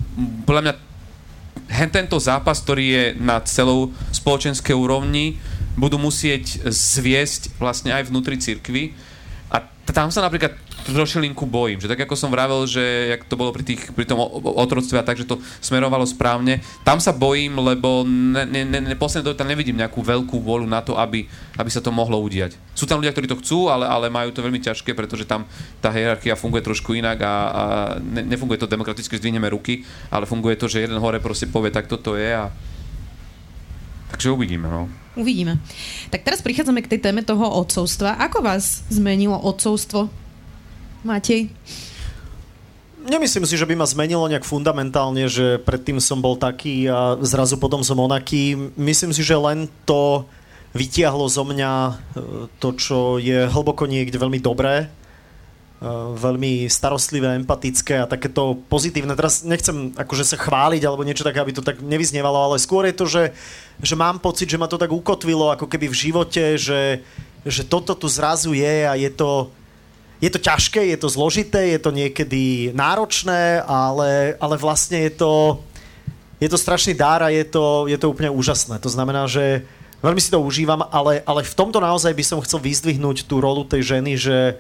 [0.48, 0.74] podľa mňa
[1.70, 5.36] hen tento zápas, ktorý je na celou spoločenskej úrovni,
[5.76, 8.96] budú musieť zviesť vlastne aj vnútri cirkvy.
[9.90, 10.54] Tam sa napríklad
[10.90, 12.82] trošilinku bojím, že tak ako som vravel, že
[13.14, 16.98] jak to bolo pri, tých, pri tom otroctve a tak, že to smerovalo správne, tam
[16.98, 21.26] sa bojím, lebo ne, ne, ne, posledne tam nevidím nejakú veľkú vôľu na to, aby,
[21.58, 22.58] aby sa to mohlo udiať.
[22.74, 25.46] Sú tam ľudia, ktorí to chcú, ale, ale majú to veľmi ťažké, pretože tam
[25.84, 27.64] tá hierarchia funguje trošku inak a, a
[28.00, 31.90] ne, nefunguje to demokraticky, zdvihneme ruky, ale funguje to, že jeden hore proste povie, tak
[31.90, 32.50] toto je a
[34.10, 34.90] Takže uvidíme, no.
[35.16, 35.62] Uvidíme.
[36.10, 38.18] Tak teraz prichádzame k tej téme toho odcovstva.
[38.30, 40.10] Ako vás zmenilo odcovstvo?
[41.04, 41.52] Matej?
[43.00, 47.56] Nemyslím si, že by ma zmenilo nejak fundamentálne, že predtým som bol taký a zrazu
[47.56, 48.76] potom som onaký.
[48.76, 50.28] Myslím si, že len to
[50.76, 51.94] vytiahlo zo mňa e,
[52.62, 54.92] to, čo je hlboko niekde veľmi dobré,
[56.20, 59.16] veľmi starostlivé, empatické a takéto pozitívne.
[59.16, 62.96] Teraz nechcem akože sa chváliť alebo niečo také, aby to tak nevyznievalo, ale skôr je
[63.00, 63.24] to, že,
[63.80, 67.00] že mám pocit, že ma to tak ukotvilo ako keby v živote, že,
[67.48, 69.56] že toto tu zrazu je a je to,
[70.20, 75.64] je to ťažké, je to zložité, je to niekedy náročné, ale, ale vlastne je to,
[76.44, 78.84] je to strašný dár a je to, je to úplne úžasné.
[78.84, 79.64] To znamená, že
[80.04, 83.64] veľmi si to užívam, ale, ale v tomto naozaj by som chcel vyzdvihnúť tú rolu
[83.64, 84.60] tej ženy, že,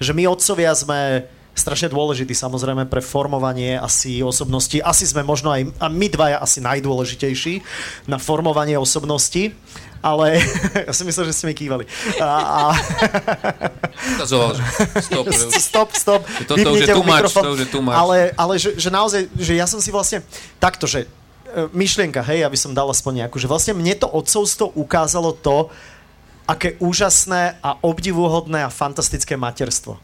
[0.00, 4.76] že my otcovia sme strašne dôležitý samozrejme pre formovanie asi osobnosti.
[4.84, 7.64] Asi sme možno aj, a my dvaja asi najdôležitejší
[8.04, 9.56] na formovanie osobnosti
[10.06, 10.38] ale
[10.88, 11.84] ja si myslel, že ste mi kývali.
[12.22, 12.60] A, a...
[14.14, 14.62] Ukazoval, že
[15.02, 15.26] stop.
[15.72, 16.22] stop, stop.
[16.46, 17.96] Toto už je much, to už je much.
[17.96, 20.22] Ale, ale že, že naozaj, že ja som si vlastne
[20.62, 21.10] takto, že
[21.50, 25.74] e, myšlienka, hej, aby som dal aspoň nejakú, že vlastne mne to odcovstvo ukázalo to,
[26.46, 29.98] aké úžasné a obdivuhodné a fantastické materstvo.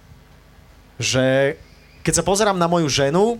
[0.98, 1.54] Že
[2.02, 3.38] keď sa pozerám na moju ženu,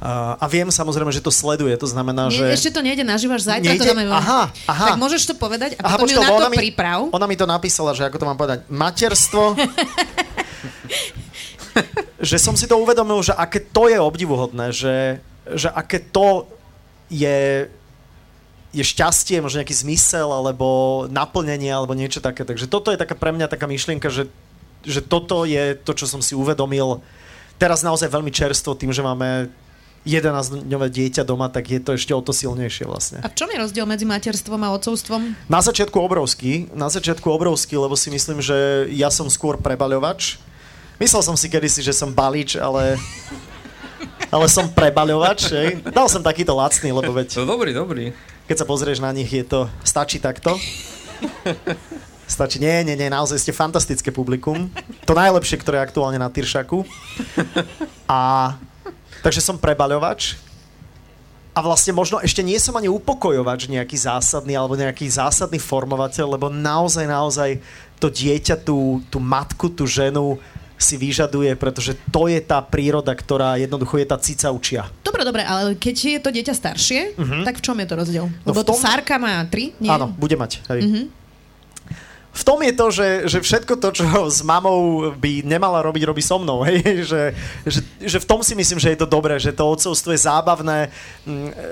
[0.00, 2.56] a viem samozrejme, že to sleduje, to znamená, Nie, že...
[2.56, 3.84] Ešte to nejde naživo, až zajtra nejde?
[3.84, 4.86] to dáme Aha, aha.
[4.92, 7.00] Tak môžeš to povedať a aha, potom počkej, ju na to ona mi, priprav.
[7.12, 8.64] Ona mi to napísala, že ako to mám povedať.
[8.72, 9.52] Materstvo...
[12.20, 15.20] že som si to uvedomil, že aké to je obdivuhodné, že,
[15.52, 16.48] že aké to
[17.12, 17.68] je
[18.70, 22.46] je šťastie, možno nejaký zmysel, alebo naplnenie, alebo niečo také.
[22.46, 24.30] Takže toto je taká pre mňa taká myšlienka, že,
[24.86, 27.02] že toto je to, čo som si uvedomil
[27.60, 29.52] teraz naozaj veľmi čerstvo tým, že máme
[30.08, 33.20] 11-dňové dieťa doma, tak je to ešte o to silnejšie vlastne.
[33.20, 35.52] A v čom je rozdiel medzi materstvom a otcovstvom?
[35.52, 40.40] Na začiatku obrovský, na začiatku obrovský, lebo si myslím, že ja som skôr prebaľovač.
[40.96, 42.96] Myslel som si kedysi, že som balič, ale
[44.34, 45.52] ale som prebaľovač.
[45.52, 45.68] Hej.
[45.92, 47.36] Dal som takýto lacný, lebo veď...
[47.36, 48.16] To dobrý, dobrý.
[48.50, 49.70] Keď sa pozrieš na nich, je to...
[49.86, 50.58] Stačí takto?
[52.26, 52.58] Stačí...
[52.58, 54.66] Nie, nie, nie, naozaj ste fantastické publikum.
[55.06, 56.82] To najlepšie, ktoré je aktuálne na Tyršaku.
[58.10, 58.58] A
[59.20, 60.40] Takže som prebaľovač
[61.50, 66.46] a vlastne možno ešte nie som ani upokojovač nejaký zásadný alebo nejaký zásadný formovateľ, lebo
[66.48, 67.60] naozaj, naozaj
[68.00, 70.40] to dieťa, tú, tú matku, tú ženu
[70.80, 74.88] si vyžaduje, pretože to je tá príroda, ktorá jednoducho je tá cica učia.
[75.04, 77.44] Dobre, dobre, ale keď je to dieťa staršie, uh-huh.
[77.44, 78.26] tak v čom je to rozdiel?
[78.48, 78.80] No Lebo tom...
[78.80, 79.92] Sárka má tri, nie?
[79.92, 80.64] Áno, bude mať.
[80.72, 80.80] Hej.
[80.80, 81.06] Uh-huh.
[82.30, 86.24] v tom je to, že, že všetko to, čo s mamou by nemala robiť, robí
[86.24, 86.64] so mnou.
[86.68, 87.04] Hej?
[87.04, 87.22] Že,
[87.68, 90.88] že, že v tom si myslím, že je to dobré, že to otcovstvo je zábavné.
[91.28, 91.64] Mm, e,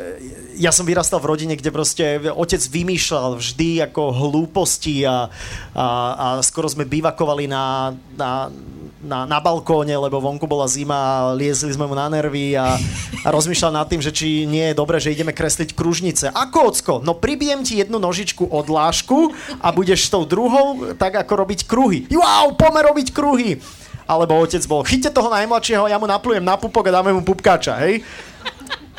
[0.60, 5.32] ja som vyrastal v rodine, kde proste otec vymýšľal vždy ako hlúposti a,
[5.72, 8.52] a, a skoro sme bivakovali na, na,
[8.98, 12.74] na, na balkóne, lebo vonku bola zima a liezli sme mu na nervy a,
[13.22, 16.34] a rozmýšľal nad tým, že či nie je dobré, že ideme kresliť kružnice.
[16.34, 16.94] Ako, ocko?
[16.98, 19.30] No pribijem ti jednu nožičku od lášku
[19.62, 22.10] a budeš s tou druhou tak ako robiť kruhy.
[22.10, 23.62] Wow, pomer robiť kruhy!
[24.08, 27.76] Alebo otec bol, chyťte toho najmladšieho, ja mu naplujem na pupok a dáme mu pupkáča,
[27.84, 28.00] hej?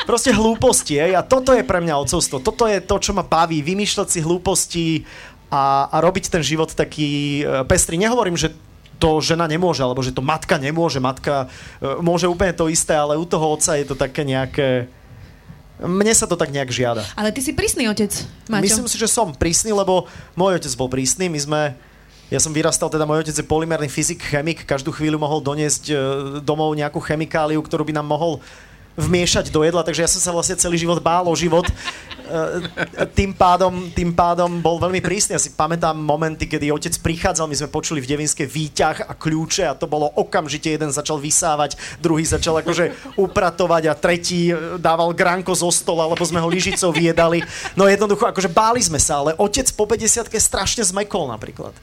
[0.05, 1.17] Proste hlúposti, hej?
[1.17, 2.39] A toto je pre mňa otcovstvo.
[2.39, 3.65] Toto je to, čo ma baví.
[3.65, 4.87] Vymýšľať si hlúposti
[5.49, 7.97] a, a robiť ten život taký e, pestrý.
[7.97, 8.53] Nehovorím, že
[8.99, 13.15] to žena nemôže, alebo že to matka nemôže, matka uh, môže úplne to isté, ale
[13.15, 14.91] u toho otca je to také nejaké...
[15.79, 17.07] Mne sa to tak nejak žiada.
[17.15, 18.11] Ale ty si prísny otec,
[18.51, 18.67] Maťo.
[18.67, 21.31] Myslím si, že som prísny, lebo môj otec bol prísny.
[21.31, 21.61] My sme
[22.29, 25.93] ja som vyrastal, teda môj otec je polymerný fyzik, chemik, každú chvíľu mohol doniesť e,
[26.45, 28.37] domov nejakú chemikáliu, ktorú by nám mohol
[28.99, 31.65] vmiešať do jedla, takže ja som sa vlastne celý život bál o život.
[31.65, 31.73] E,
[33.15, 35.39] tým pádom, tým pádom bol veľmi prísny.
[35.39, 39.65] Ja si pamätám momenty, kedy otec prichádzal, my sme počuli v Devinske výťah a kľúče
[39.65, 45.15] a to bolo okamžite, jeden začal vysávať, druhý začal akože upratovať a tretí e, dával
[45.15, 47.41] granko zo stola, lebo sme ho lyžicou vyjedali.
[47.73, 51.73] No jednoducho, akože báli sme sa, ale otec po 50 strašne zmekol napríklad.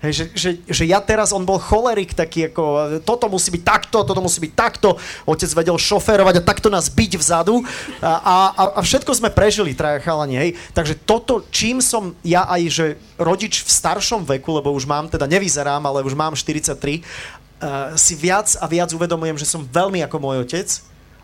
[0.00, 4.00] Hej, že, že, že ja teraz, on bol cholerik taký, ako toto musí byť takto,
[4.00, 4.96] toto musí byť takto.
[5.28, 7.60] Otec vedel šoférovať a takto nás byť vzadu.
[8.00, 8.34] A, a,
[8.76, 10.50] a všetko sme prežili, traja chalani, hej.
[10.72, 12.86] Takže toto, čím som ja aj, že
[13.20, 17.00] rodič v staršom veku, lebo už mám, teda nevyzerám, ale už mám 43, uh, eh,
[18.00, 20.68] si viac a viac uvedomujem, že som veľmi ako môj otec,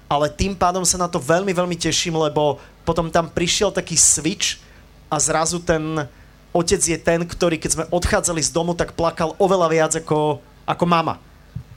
[0.04, 4.60] ale tým pádom sa na to veľmi, veľmi teším, lebo potom tam prišiel taký switch
[5.08, 6.04] a zrazu ten,
[6.56, 10.84] otec je ten, ktorý keď sme odchádzali z domu, tak plakal oveľa viac ako, ako
[10.88, 11.20] mama.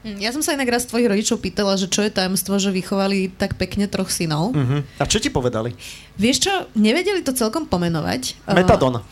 [0.00, 3.28] Hm, ja som sa inak raz tvojich rodičov pýtala, že čo je tajomstvo, že vychovali
[3.36, 4.56] tak pekne troch synov.
[4.56, 4.80] Uh-huh.
[4.96, 5.76] A čo ti povedali?
[6.16, 8.40] Vieš čo, nevedeli to celkom pomenovať.
[8.56, 9.04] Metadon.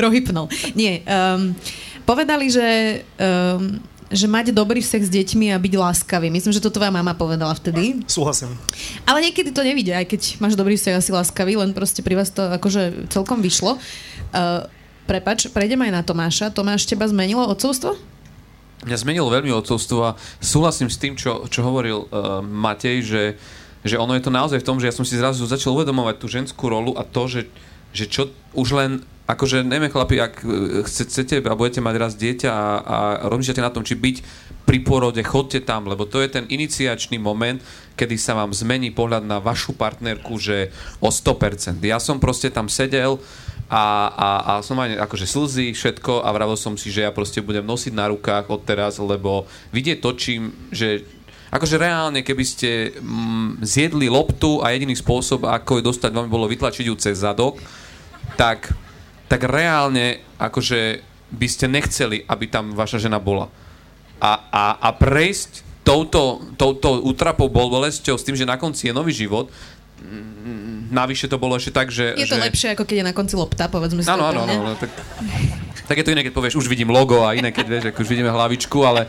[0.00, 0.48] Rohypnol.
[0.72, 1.04] Nie.
[1.04, 1.52] Um,
[2.08, 2.66] povedali, že
[3.20, 3.76] um,
[4.08, 6.32] že mať dobrý vzťah s deťmi a byť láskavý.
[6.32, 8.00] Myslím, že to tvoja mama povedala vtedy.
[8.08, 8.56] Súhlasím.
[9.04, 12.16] Ale niekedy to nevidia, aj keď máš dobrý vzťah a si láskavý, len proste pri
[12.16, 13.76] vás to akože celkom vyšlo.
[14.32, 14.64] Uh,
[15.04, 16.48] prepač, prejdem aj na Tomáša.
[16.48, 18.00] Tomáš, teba zmenilo odcovstvo?
[18.88, 23.22] Mňa zmenilo veľmi odcovstvo a súhlasím s tým, čo, čo hovoril uh, Matej, že,
[23.84, 26.26] že ono je to naozaj v tom, že ja som si zrazu začal uvedomovať tú
[26.30, 27.42] ženskú rolu a to, že,
[27.92, 28.90] že čo už len
[29.28, 30.46] akože neviem chlapi, ak e,
[30.88, 34.16] chcete a budete mať raz dieťa a, a rozmýšľate na tom, či byť
[34.64, 37.60] pri pôrode, chodte tam, lebo to je ten iniciačný moment,
[37.96, 40.72] kedy sa vám zmení pohľad na vašu partnerku, že
[41.04, 41.76] o 100%.
[41.84, 43.20] Ja som proste tam sedel
[43.68, 47.44] a, a, a som aj akože slzy, všetko a vravil som si, že ja proste
[47.44, 49.44] budem nosiť na rukách od teraz, lebo
[49.76, 51.04] vidieť točím, že
[51.48, 56.44] Akože reálne, keby ste mm, zjedli loptu a jediný spôsob, ako ju dostať, vám bolo
[56.44, 57.56] vytlačiť ju cez zadok,
[58.36, 58.68] tak
[59.28, 63.52] tak reálne akože by ste nechceli, aby tam vaša žena bola.
[64.18, 69.12] A, a, a prejsť touto, touto útrapou bolesťou s tým, že na konci je nový
[69.12, 69.52] život,
[70.00, 72.16] mm, navyše to bolo ešte tak, že...
[72.16, 72.44] Je to že...
[72.44, 74.76] lepšie, ako keď je na konci lopta, povedzme si Áno, áno, áno.
[74.76, 74.90] Tak,
[75.88, 78.10] tak je to iné, keď povieš, už vidím logo a iné, keď vieš, ako už
[78.10, 79.08] vidíme hlavičku, ale,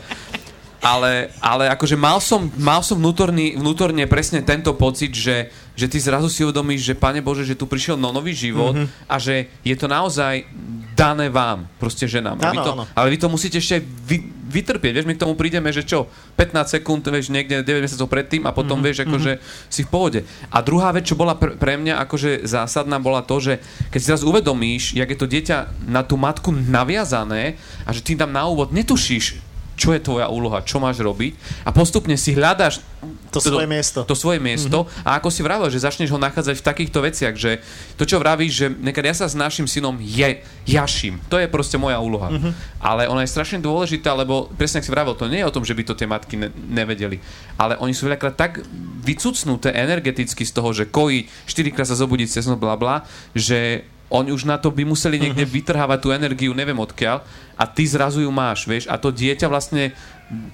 [0.80, 5.96] ale, ale akože mal som, mal som vnútorný, vnútorne presne tento pocit, že, že ty
[5.96, 9.08] zrazu si uvedomíš, že Pane Bože, že tu prišiel no nový život mm-hmm.
[9.08, 10.44] a že je to naozaj
[10.92, 12.36] dané vám, proste ženám.
[12.36, 15.72] Ano, vy to, ale vy to musíte ešte vy, vytrpieť, vieš, my k tomu prídeme,
[15.72, 16.04] že čo,
[16.36, 18.84] 15 sekúnd, vieš, niekde 9 mesiacov predtým a potom, mm-hmm.
[18.84, 19.72] vieš, akože mm-hmm.
[19.72, 20.20] si v pohode.
[20.52, 24.10] A druhá vec, čo bola pre, pre mňa akože zásadná, bola to, že keď si
[24.12, 27.56] zrazu uvedomíš, jak je to dieťa na tú matku naviazané
[27.88, 29.49] a že ty tam na úvod netušíš,
[29.80, 32.84] čo je tvoja úloha, čo máš robiť a postupne si hľadáš
[33.32, 34.04] to, to svoje miesto.
[34.04, 35.08] To svoje miesto mm-hmm.
[35.08, 37.64] a ako si vravel, že začneš ho nachádzať v takýchto veciach, že
[37.96, 41.80] to, čo vravíš, že nekad ja sa s našim synom je, jaším, to je proste
[41.80, 42.28] moja úloha.
[42.28, 42.52] Mm-hmm.
[42.84, 45.64] Ale ona je strašne dôležitá, lebo presne ak si vravel, to nie je o tom,
[45.64, 47.16] že by to tie matky ne- nevedeli,
[47.56, 48.60] ale oni sú veľakrát tak
[49.00, 54.42] vycucnuté energeticky z toho, že kojí, štyrikrát sa zobudiť cez bla bla, že oni už
[54.42, 55.52] na to by museli niekde mhm.
[55.54, 57.22] vytrhávať tú energiu, neviem odkiaľ,
[57.60, 59.92] a ty zrazu ju máš, vieš, a to dieťa vlastne,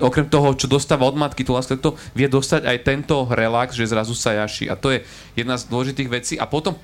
[0.03, 3.87] okrem toho, čo dostáva od matky, to vlastne to vie dostať aj tento relax, že
[3.87, 4.66] zrazu sa jaší.
[4.66, 5.07] A to je
[5.38, 6.35] jedna z dôležitých vecí.
[6.35, 6.75] A potom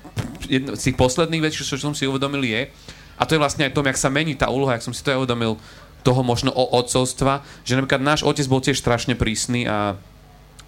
[0.47, 2.71] jedna z tých posledných vecí, čo som si uvedomil je,
[3.19, 5.11] a to je vlastne aj tom, jak sa mení tá úloha, jak som si to
[5.11, 5.59] aj uvedomil,
[6.07, 9.99] toho možno o otcovstva, že napríklad náš otec bol tiež strašne prísny a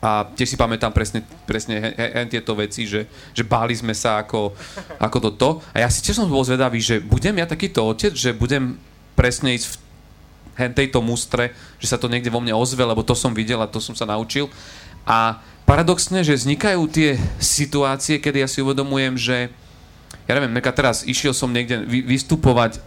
[0.05, 3.97] a tiež si pamätám presne, presne he, he, he, tieto veci, že, že báli sme
[3.97, 4.53] sa ako,
[5.01, 5.65] ako toto.
[5.73, 8.77] A ja si tiež som bol zvedavý, že budem ja takýto otec, že budem
[9.15, 9.67] presne ísť
[10.55, 11.51] v tejto mustre,
[11.81, 14.07] že sa to niekde vo mne ozve, lebo to som videl a to som sa
[14.07, 14.47] naučil.
[15.03, 19.37] A paradoxne, že vznikajú tie situácie, kedy ja si uvedomujem, že
[20.25, 22.79] ja neviem, neka teraz išiel som niekde vystupovať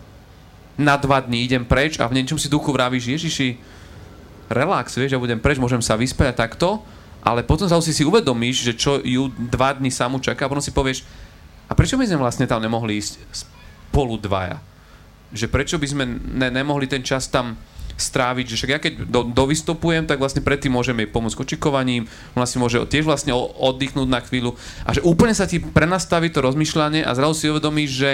[0.79, 3.59] na dva dní, idem preč a v niečom si duchu vravíš, Ježiši,
[4.49, 6.81] relax, vieš, ja budem preč, môžem sa vyspať a takto
[7.23, 10.71] ale potom sa si uvedomíš, že čo ju dva dny samu čaká a potom si
[10.71, 11.03] povieš,
[11.69, 14.63] a prečo by sme vlastne tam nemohli ísť spolu dvaja?
[15.33, 17.59] Že prečo by sme ne, nemohli ten čas tam
[17.99, 22.07] stráviť, že však ja keď do, dovystupujem, tak vlastne predtým môžeme jej pomôcť kočikovaním,
[22.39, 24.55] ona si môže tiež vlastne oddychnúť na chvíľu
[24.87, 28.13] a že úplne sa ti prenastaví to rozmýšľanie a zrazu si uvedomíš, že,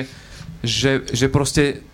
[0.64, 1.84] že, že proste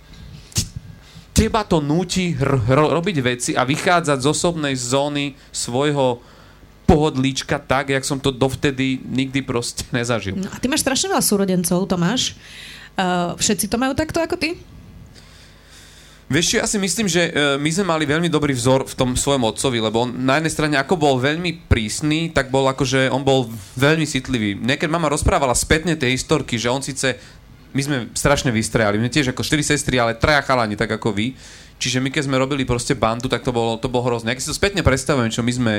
[1.35, 6.23] teba to núti r- r- robiť veci a vychádzať z osobnej zóny svojho
[6.87, 10.39] pohodlíčka tak, jak som to dovtedy nikdy proste nezažil.
[10.39, 12.39] No a ty máš strašne veľa súrodencov, Tomáš.
[12.99, 14.59] Uh, všetci to majú takto ako ty?
[16.31, 19.51] Vieš ja si myslím, že uh, my sme mali veľmi dobrý vzor v tom svojom
[19.51, 23.51] otcovi, lebo on na jednej strane ako bol veľmi prísny, tak bol akože, on bol
[23.75, 24.55] veľmi citlivý.
[24.55, 27.19] Niekedy mama rozprávala spätne tie historky, že on síce,
[27.75, 31.35] my sme strašne vystrajali, my tiež ako štyri sestry, ale traja chalani, tak ako vy.
[31.83, 34.31] Čiže my keď sme robili proste bandu, tak to bolo, to bolo hrozné.
[34.31, 35.75] Ak si to spätne predstavujem, čo my sme,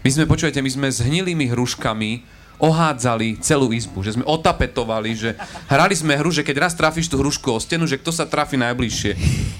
[0.00, 5.30] my sme, počujete, my sme s hnilými hruškami ohádzali celú izbu, že sme otapetovali, že
[5.66, 8.60] hrali sme hru, že keď raz trafíš tú hrušku o stenu, že kto sa trafi
[8.60, 9.12] najbližšie.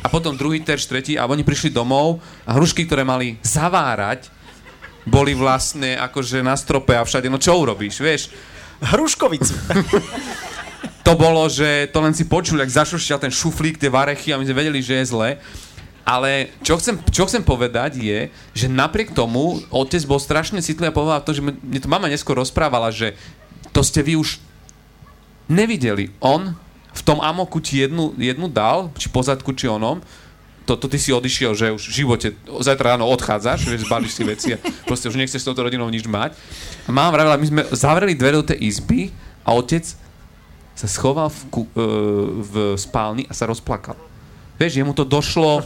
[0.05, 4.29] A potom druhý, terč, tretí a oni prišli domov a hrušky, ktoré mali zavárať,
[5.09, 7.33] boli vlastne akože na strope a všade.
[7.33, 8.23] No čo urobíš, vieš?
[8.85, 9.53] Hruškovicu.
[11.07, 14.45] to bolo, že to len si počul, ak zašušťal ten šuflík, tie varechy a my
[14.45, 15.41] sme vedeli, že je zle.
[16.11, 20.97] Ale čo chcem, čo chcem povedať je, že napriek tomu otec bol strašne citlivý a
[20.99, 23.15] povedal to, že mne to mama neskôr rozprávala, že
[23.71, 24.43] to ste vy už
[25.47, 26.11] nevideli.
[26.19, 26.59] On
[26.91, 30.03] v tom amoku ti jednu, jednu dal, či pozadku, či onom,
[30.67, 34.23] to, to ty si odišiel, že už v živote, zajtra ráno odchádzaš, že zbalíš si
[34.27, 34.59] veci a
[34.91, 36.35] proste už nechceš s touto rodinou nič mať.
[36.87, 39.15] A mama vravila, my sme zavreli dvere do tej izby
[39.47, 39.87] a otec
[40.75, 41.87] sa schoval v, ku, e,
[42.43, 44.10] v spálni a sa rozplakal.
[44.61, 45.65] Vieš, jemu to došlo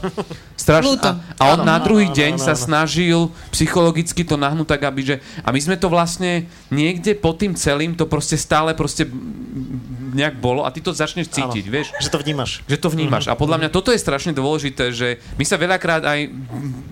[0.54, 1.02] strašne.
[1.02, 5.16] A, a on na druhý deň sa snažil psychologicky to nahnúť tak, aby že...
[5.42, 9.02] A my sme to vlastne niekde pod tým celým, to proste stále proste
[10.14, 11.90] nejak bolo a ty to začneš cítiť, vieš?
[11.98, 12.50] Že to vnímaš.
[12.70, 13.26] Že to vnímaš.
[13.26, 13.34] Mm-hmm.
[13.34, 16.30] A podľa mňa toto je strašne dôležité, že my sa veľakrát aj,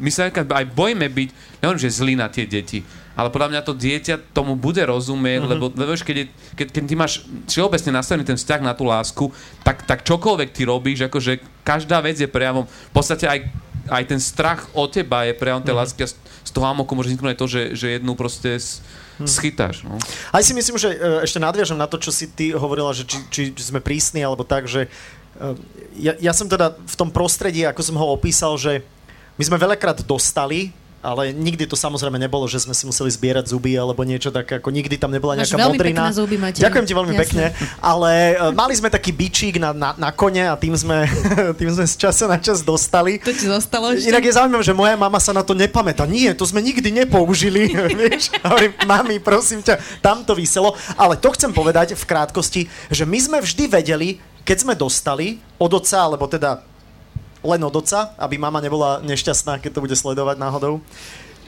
[0.02, 1.28] my sa veľakrát aj bojíme byť,
[1.62, 2.82] neviem, že zlí na tie deti,
[3.12, 5.52] ale podľa mňa to dieťa tomu bude rozumieť, mm-hmm.
[5.52, 7.12] lebo, lebo keď, je, keď, keď ty máš
[7.48, 9.24] všeobecne nastavený ten vzťah na tú lásku,
[9.60, 13.38] tak, tak čokoľvek ty robíš, akože každá vec je prejavom, v podstate aj,
[13.92, 15.82] aj ten strach o teba je prejavom tej mm-hmm.
[15.84, 16.14] lásky a z,
[16.48, 18.80] z toho amoku môže vzniknúť to, že, že jednu proste s,
[19.22, 19.28] hmm.
[19.28, 19.84] schytáš.
[19.84, 20.00] No.
[20.32, 23.18] Aj si myslím, že e, ešte nadviažem na to, čo si ty hovorila, že či,
[23.30, 24.88] či sme prísni alebo tak, že e,
[26.00, 28.82] ja, ja som teda v tom prostredí, ako som ho opísal, že
[29.36, 33.74] my sme veľakrát dostali ale nikdy to samozrejme nebolo, že sme si museli zbierať zuby
[33.74, 36.14] alebo niečo tak, ako nikdy tam nebola nejaká veľmi modrina.
[36.14, 36.62] zuby máte.
[36.62, 37.22] Ďakujem ti veľmi Jasne.
[37.26, 37.44] pekne,
[37.82, 41.10] ale uh, mali sme taký bičík na, na, na kone a tým sme,
[41.58, 43.18] tým sme z času na čas dostali.
[43.18, 44.14] To ti zostalo ešte?
[44.14, 46.06] Inak je zaujímavé, že moja mama sa na to nepamätá.
[46.06, 47.74] Nie, to sme nikdy nepoužili.
[47.98, 48.30] vieš?
[48.46, 50.78] Hovorím, mami, prosím ťa, tam to vyselo.
[50.94, 55.70] Ale to chcem povedať v krátkosti, že my sme vždy vedeli, keď sme dostali od
[55.74, 56.71] oca, alebo teda
[57.42, 60.78] len od oca, aby mama nebola nešťastná, keď to bude sledovať náhodou,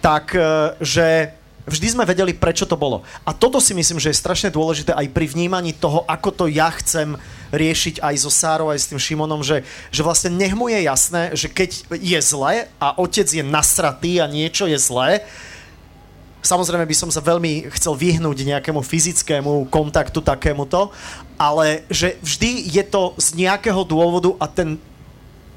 [0.02, 0.42] tak e,
[0.82, 1.32] že
[1.64, 3.00] vždy sme vedeli, prečo to bolo.
[3.24, 6.68] A toto si myslím, že je strašne dôležité aj pri vnímaní toho, ako to ja
[6.82, 7.16] chcem
[7.54, 11.32] riešiť aj so Sárou, aj s tým Šimonom, že, že vlastne nech mu je jasné,
[11.32, 15.24] že keď je zle a otec je nasratý a niečo je zlé,
[16.44, 20.92] Samozrejme by som sa veľmi chcel vyhnúť nejakému fyzickému kontaktu takémuto,
[21.40, 24.76] ale že vždy je to z nejakého dôvodu a ten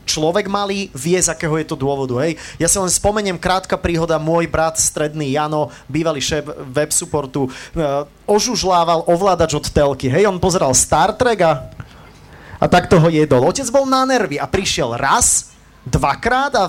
[0.08, 2.16] človek malý vie, z akého je to dôvodu.
[2.24, 2.40] Hej.
[2.56, 8.08] Ja si len spomeniem krátka príhoda, môj brat stredný Jano, bývalý šéf web supportu, uh,
[8.24, 10.08] ožužlával ovládač od telky.
[10.08, 11.68] Hej, on pozeral Star Trek a,
[12.58, 13.44] a tak toho jedol.
[13.44, 15.52] Otec bol na nervy a prišiel raz,
[15.84, 16.66] dvakrát a,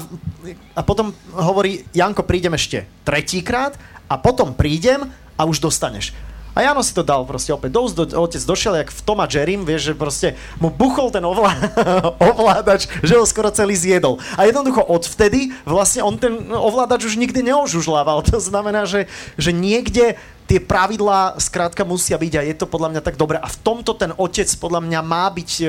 [0.74, 3.74] a potom hovorí, Janko, prídem ešte tretíkrát
[4.06, 5.06] a potom prídem
[5.38, 6.14] a už dostaneš.
[6.58, 7.70] A Jano si to dal proste opäť.
[7.70, 11.54] Do, do, otec došiel, jak v Toma Jerrym, vieš, že proste mu buchol ten ovlá,
[12.34, 14.18] ovládač, že ho skoro celý zjedol.
[14.34, 18.20] A jednoducho odvtedy vlastne on ten ovládač už nikdy neožužlával.
[18.28, 19.08] To znamená, že,
[19.40, 23.40] že niekde tie pravidlá skrátka musia byť a je to podľa mňa tak dobre.
[23.40, 25.66] A v tomto ten otec podľa mňa má byť e,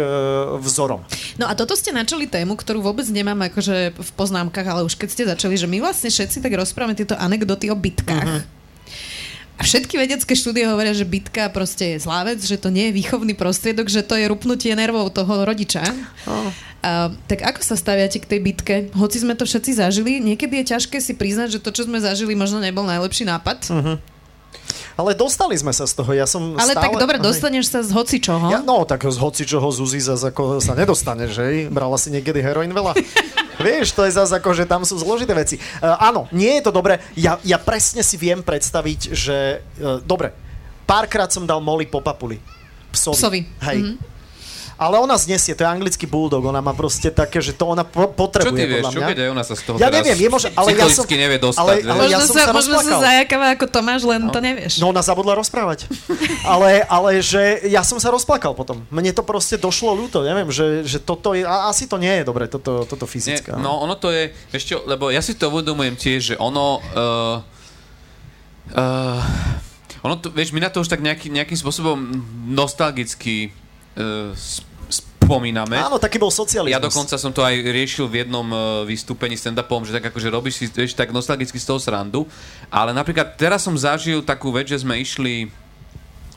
[0.59, 1.03] vzorom.
[1.39, 5.09] No a toto ste načali tému, ktorú vôbec nemám akože v poznámkach, ale už keď
[5.11, 8.27] ste začali, že my vlastne všetci tak rozprávame tieto anekdoty o bitkách.
[8.27, 8.58] Uh-huh
[9.59, 12.95] A všetky vedecké štúdie hovoria, že bitka proste je zlá vec, že to nie je
[12.95, 15.83] výchovný prostriedok, že to je rupnutie nervov toho rodiča.
[16.23, 16.47] Oh.
[16.79, 18.75] Uh, tak ako sa staviate k tej bitke?
[18.95, 22.39] Hoci sme to všetci zažili, niekedy je ťažké si priznať, že to, čo sme zažili,
[22.39, 23.59] možno nebol najlepší nápad.
[23.67, 23.99] Uh-huh.
[24.99, 26.11] Ale dostali sme sa z toho.
[26.11, 26.91] Ja som Ale stále...
[26.91, 28.51] tak dobre, dostaneš sa z hoci čoho.
[28.51, 31.71] Ja, no, tak z hoci čoho Zuzi zase ako sa nedostane, že?
[31.71, 32.99] Brala si niekedy heroin veľa?
[33.63, 35.55] Vieš, to je zase ako, že tam sú zložité veci.
[35.79, 36.99] Uh, áno, nie je to dobré.
[37.15, 39.63] Ja, ja presne si viem predstaviť, že...
[39.79, 40.35] Uh, dobre,
[40.83, 42.39] párkrát som dal moli po papuli.
[42.91, 43.15] Psovi.
[43.15, 43.41] Psovi.
[43.63, 43.77] Hej.
[43.79, 44.18] Mm-hmm.
[44.79, 48.07] Ale ona znesie, to je anglický bulldog, ona má proste také, že to ona po-
[48.07, 48.47] potrebuje.
[48.47, 50.29] Čo ty vieš, podľa čo keď aj ona sa z toho Ja teraz neviem, je
[50.31, 52.95] možno, ale ja som, nevie dostať, ale, ale Možno ja som sa, sa, možno sa
[53.03, 54.31] zajakáva ako Tomáš, len no.
[54.31, 54.79] to nevieš.
[54.79, 55.91] No ona zabudla rozprávať.
[56.55, 58.87] ale, ale že ja som sa rozplakal potom.
[58.87, 62.23] Mne to proste došlo ľúto, neviem, že, že toto je, a asi to nie je
[62.23, 63.51] dobre, toto, toto fyzické.
[63.51, 66.79] Nie, no ono to je, ešte, lebo ja si to uvedomujem tiež, že ono...
[66.95, 67.43] Uh,
[68.79, 69.19] uh,
[69.99, 71.99] ono to, vieš, my na to už tak nejaký, nejakým spôsobom
[72.47, 73.51] nostalgicky
[73.99, 74.31] uh,
[75.29, 75.77] spomíname.
[75.77, 76.73] Áno, taký bol socializmus.
[76.73, 80.55] Ja dokonca som to aj riešil v jednom uh, vystúpení stand-upom, že tak akože robíš
[80.57, 82.25] si vieš, tak nostalgicky z toho srandu.
[82.73, 85.53] Ale napríklad teraz som zažil takú vec, že sme išli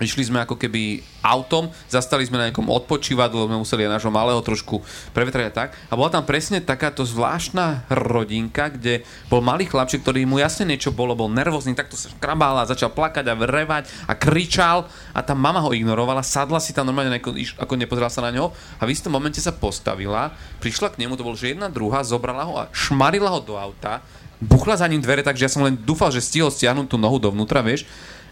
[0.03, 4.43] Išli sme ako keby autom, zastali sme na nejakom odpočívadle, sme museli aj nášho malého
[4.43, 4.83] trošku
[5.15, 5.69] prevetrať a tak.
[5.89, 10.91] A bola tam presne takáto zvláštna rodinka, kde bol malý chlapček, ktorý mu jasne niečo
[10.91, 15.33] bolo, bol nervózny, takto sa škrabal a začal plakať a vrevať a kričal a tá
[15.33, 18.91] mama ho ignorovala, sadla si tam normálne, ako, ako nepozerala sa na ňo a v
[18.91, 22.69] istom momente sa postavila, prišla k nemu, to bolo že jedna druhá, zobrala ho a
[22.75, 24.03] šmarila ho do auta,
[24.43, 27.63] buchla za ním dvere, takže ja som len dúfal, že stihol stiahnuť tú nohu dovnútra,
[27.63, 27.87] vieš.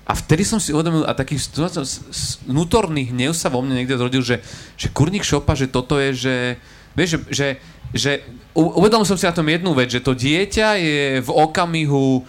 [0.09, 1.39] A vtedy som si uvedomil, a taký
[2.49, 4.43] vnútorný hnev sa vo mne niekde zrodil, že,
[4.75, 6.37] že kurník šopa, že toto je, že,
[6.99, 7.49] vieš, že, že,
[7.95, 8.11] že
[8.57, 12.27] uvedomil som si na tom jednu vec, že to dieťa je v okamihu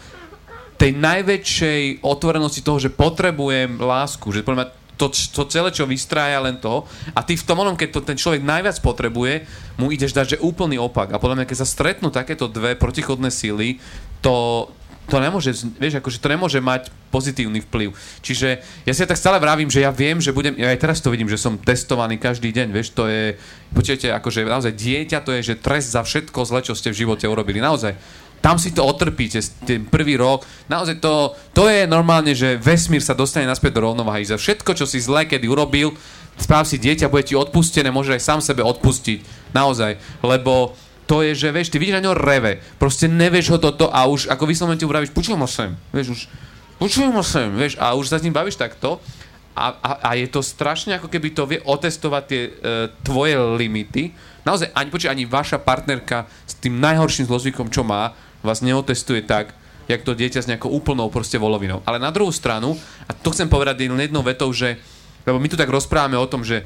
[0.78, 4.70] tej najväčšej otvorenosti toho, že potrebujem lásku, že podľa mňa
[5.02, 6.86] to, to celé, čo vystrája len to.
[7.18, 9.50] A ty v tom onom, keď to ten človek najviac potrebuje,
[9.82, 11.10] mu ideš dať, že úplný opak.
[11.10, 13.82] A podľa mňa, keď sa stretnú takéto dve protichodné síly,
[14.22, 14.70] to,
[15.10, 17.92] to nemôže, vieš, akože to nemôže mať pozitívny vplyv.
[18.24, 21.04] Čiže ja si ja tak stále vravím, že ja viem, že budem, ja aj teraz
[21.04, 23.36] to vidím, že som testovaný každý deň, vieš, to je,
[23.76, 27.26] počujete, akože naozaj dieťa, to je, že trest za všetko zle, čo ste v živote
[27.28, 27.98] urobili, naozaj.
[28.42, 29.38] Tam si to otrpíte,
[29.70, 34.26] ten prvý rok, naozaj to, to je normálne, že vesmír sa dostane naspäť do rovnováhy.
[34.26, 35.94] Za všetko, čo si zle kedy urobil,
[36.42, 39.54] správ si dieťa, bude ti odpustené, môže aj sám sebe odpustiť.
[39.54, 40.26] Naozaj.
[40.26, 40.74] Lebo
[41.12, 44.32] to je, že vieš, ty vidíš na ňo reve, proste nevieš ho toto a už
[44.32, 46.22] ako vyslovene ti uravíš, počujem ma sem, vieš, už,
[46.80, 49.04] počujem ma sem, vieš, a už sa s ním bavíš takto
[49.52, 52.52] a, a, a je to strašne ako keby to vie otestovať tie uh,
[53.04, 54.16] tvoje limity.
[54.48, 59.52] Naozaj, ani, počuj, ani vaša partnerka s tým najhorším zlozvykom, čo má, vás neotestuje tak,
[59.92, 61.84] jak to dieťa s nejakou úplnou proste volovinou.
[61.84, 64.80] Ale na druhú stranu, a to chcem povedať jednou vetou, že
[65.22, 66.66] lebo my tu tak rozprávame o tom, že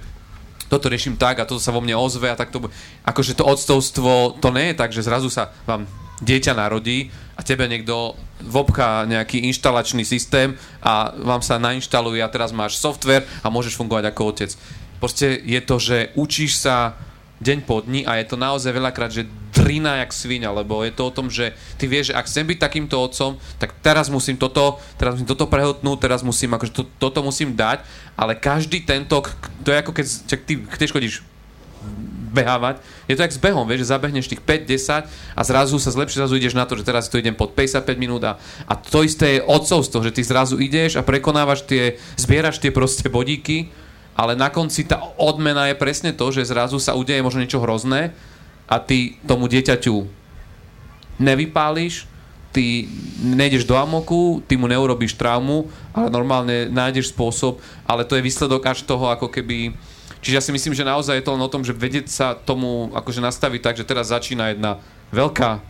[0.70, 2.68] toto riešim tak a toto sa vo mne ozve a tak to...
[3.06, 5.86] Akože to odcovstvo, to nie je tak, že zrazu sa vám
[6.24, 12.56] dieťa narodí a tebe niekto vobká nejaký inštalačný systém a vám sa nainštaluje a teraz
[12.56, 14.52] máš software a môžeš fungovať ako otec.
[15.00, 16.96] Proste je to, že učíš sa
[17.44, 21.08] deň po dni a je to naozaj veľakrát, že drina jak svinia, lebo je to
[21.08, 24.80] o tom, že ty vieš, že ak chcem byť takýmto otcom, tak teraz musím toto,
[24.96, 27.84] teraz musím toto prehotnúť, teraz musím, akože to, toto musím dať,
[28.16, 29.24] ale každý tento,
[29.64, 31.16] to je ako keď, čak ty chceš chodíš
[32.36, 35.08] behávať, je to jak s behom, vieš, že zabehneš tých 5-10
[35.40, 38.28] a zrazu sa zlepšie, zrazu ideš na to, že teraz to idem pod 55 minút
[38.28, 38.36] a,
[38.68, 43.08] a to isté je otcovstvo, že ty zrazu ideš a prekonávaš tie, zbieraš tie proste
[43.08, 43.72] bodíky
[44.16, 48.16] ale na konci tá odmena je presne to, že zrazu sa udeje možno niečo hrozné
[48.66, 50.08] a ty tomu dieťaťu
[51.20, 52.08] nevypáliš,
[52.56, 52.88] ty
[53.20, 58.64] nejdeš do amoku, ty mu neurobíš traumu, ale normálne nájdeš spôsob, ale to je výsledok
[58.72, 59.76] až toho ako keby...
[60.24, 62.90] Čiže ja si myslím, že naozaj je to len o tom, že vedieť sa tomu
[62.96, 64.80] akože nastaviť tak, že teraz začína jedna
[65.14, 65.62] veľká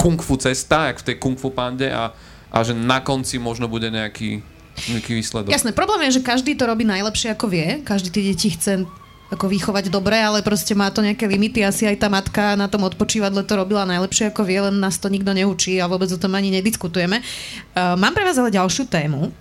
[0.00, 2.10] kung fu cesta, jak v tej kung fu pande a,
[2.50, 4.42] a že na konci možno bude nejaký
[4.88, 5.52] nejaký výsledok.
[5.52, 8.88] Jasné, problém je, že každý to robí najlepšie ako vie, každý tie deti chce
[9.32, 11.64] ako vychovať dobre, ale proste má to nejaké limity.
[11.64, 15.08] Asi aj tá matka na tom odpočívadle to robila najlepšie ako vie, len nás to
[15.08, 17.24] nikto neučí a vôbec o tom ani nediskutujeme.
[17.72, 19.32] Uh, mám pre vás ale ďalšiu tému.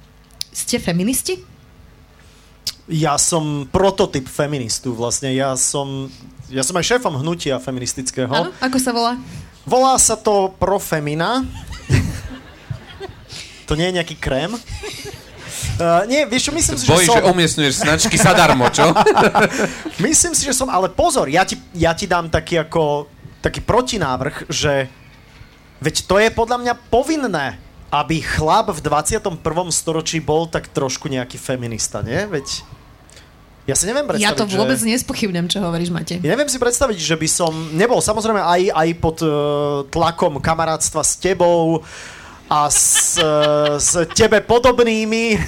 [0.56, 1.44] Ste feministi?
[2.88, 5.36] Ja som prototyp feministu vlastne.
[5.36, 6.08] Ja som,
[6.48, 8.32] ja som aj šéfom hnutia feministického.
[8.32, 9.20] Áno, ako sa volá?
[9.68, 11.44] Volá sa to Profemina.
[13.72, 14.52] To nie je nejaký krém.
[14.52, 17.24] Uh, nie, vieš čo, myslím si, Bojí, že som...
[17.24, 18.92] že umiestňuješ značky zadarmo, čo?
[20.12, 23.08] myslím si, že som, ale pozor, ja ti, ja ti dám taký ako,
[23.40, 24.92] taký protinávrh, že
[25.80, 27.56] veď to je podľa mňa povinné
[27.92, 29.20] aby chlap v 21.
[29.68, 32.24] storočí bol tak trošku nejaký feminista, nie?
[32.24, 32.64] Veď
[33.68, 34.88] ja si neviem predstaviť, Ja to vôbec že...
[34.88, 36.24] nespochybnem, čo hovoríš, Matej.
[36.24, 39.32] Ja neviem si predstaviť, že by som nebol samozrejme aj, aj pod uh,
[39.92, 41.84] tlakom kamarátstva s tebou
[42.52, 45.40] a s, uh, s tebe podobnými.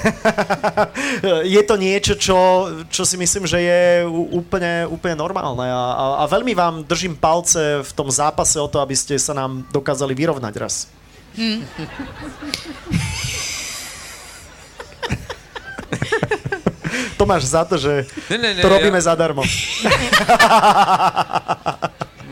[1.43, 2.39] je to niečo, čo,
[2.87, 7.83] čo si myslím, že je úplne, úplne normálne a, a, a veľmi vám držím palce
[7.83, 10.87] v tom zápase o to, aby ste sa nám dokázali vyrovnať raz.
[11.35, 11.67] Hmm.
[17.19, 19.11] to máš za to, že ne, ne, ne, to robíme ja...
[19.11, 19.43] zadarmo.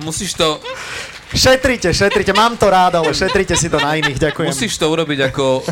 [0.07, 0.57] Musíš to...
[1.41, 4.53] Šetrite, šetrite, mám to rád, ale šetrite si to na iných, ďakujem.
[4.53, 5.65] Musíš to urobiť ako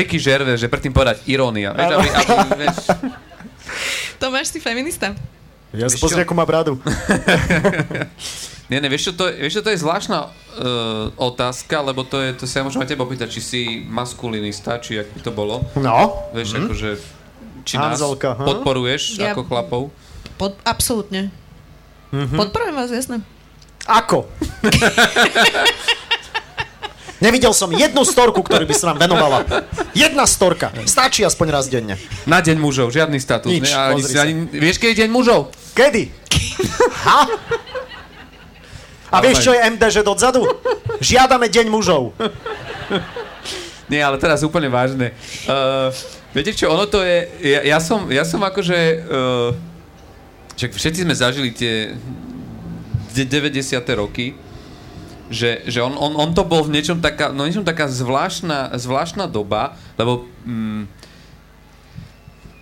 [0.00, 1.76] Ricky Gervais, že predtým povedať irónia.
[1.76, 2.76] Vieš, aby, aby, vieš...
[4.20, 5.12] Tomáš, si feminista?
[5.76, 6.80] Ja si pozri, ako má bradu.
[8.72, 10.30] Nie, ne, vieš čo, to, vieš čo, to je zvláštna uh,
[11.18, 15.04] otázka, lebo to, je, to sa ja môžem aj teba opýtať, či si maskulinista, či
[15.04, 15.66] ak by to bolo.
[15.74, 16.30] No.
[16.30, 16.58] Vieš, mm.
[16.64, 16.90] akože,
[17.66, 19.82] či Hanzelka, nás podporuješ ja, ako chlapov?
[20.38, 21.34] Pod, absolútne.
[22.14, 22.38] Mm-hmm.
[22.38, 23.20] Podporujem vás, jasné.
[23.88, 24.28] Ako?
[27.20, 29.44] Nevidel som jednu storku, ktorú by sa nám venovala.
[29.92, 30.72] Jedna storka.
[30.88, 32.00] Stačí aspoň raz denne.
[32.24, 33.52] Na deň mužov, žiadny status.
[33.52, 33.76] Nič, ne?
[33.76, 35.52] Ani, ani, vieš, kedy je deň mužov?
[35.76, 36.08] Kedy?
[37.04, 37.20] Ha?
[39.10, 40.48] A ale vieš, čo je MDŽ odzadu?
[41.04, 42.16] Žiadame deň mužov.
[43.90, 45.12] Nie, ale teraz úplne vážne.
[45.44, 45.90] Uh,
[46.32, 47.26] viete čo, ono to je...
[47.42, 48.78] Ja, ja, som, ja som akože...
[49.10, 49.50] Uh,
[50.56, 51.98] však všetci sme zažili tie
[53.12, 53.82] 90.
[53.98, 54.34] roky,
[55.30, 59.30] že, že on, on, on to bol v niečom taká, no niečom taká zvláštna, zvláštna
[59.30, 60.82] doba, lebo mm,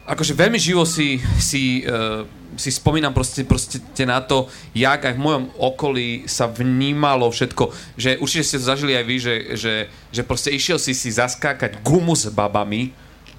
[0.04, 2.28] akože veľmi živo si, si uh,
[2.58, 8.18] si spomínam proste, proste na to, jak aj v mojom okolí sa vnímalo všetko, že
[8.18, 9.74] určite ste to zažili aj vy, že, že,
[10.10, 12.90] že proste išiel si si zaskákať gumu s babami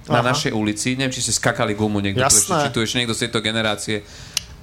[0.08, 0.32] na Aha.
[0.34, 0.96] našej ulici.
[0.96, 4.02] Neviem, či ste skakali gumu niekto, tu ešte, či tu ešte niekto z tejto generácie.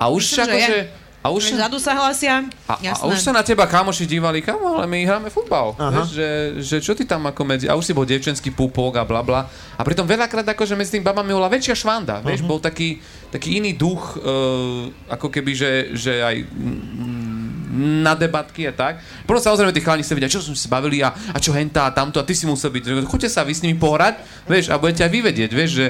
[0.00, 1.05] A už akože...
[1.26, 2.46] A už, Zadu sa hlasia.
[2.70, 5.74] A, a už sa na teba kamoši dívali, kamo, ale my hráme futbal.
[5.74, 6.28] Vieš, že,
[6.62, 7.66] že, čo ty tam ako medzi...
[7.66, 9.50] A už si bol devčenský púpok a bla bla.
[9.74, 12.22] A pritom veľakrát akože medzi tým babami bola väčšia švanda.
[12.22, 12.30] Uh-huh.
[12.30, 13.02] Vieš, bol taký,
[13.34, 16.46] taký iný duch, uh, ako keby, že, že aj
[17.76, 19.02] na debatky a tak.
[19.26, 21.92] Potom samozrejme tí chalani sa vidia, čo sme sa bavili a, a čo hentá a
[21.92, 23.02] tamto a ty si musel byť.
[23.02, 25.86] Choďte sa vy s nimi pohrať, vieš, a budete aj vyvedieť, vieš, že...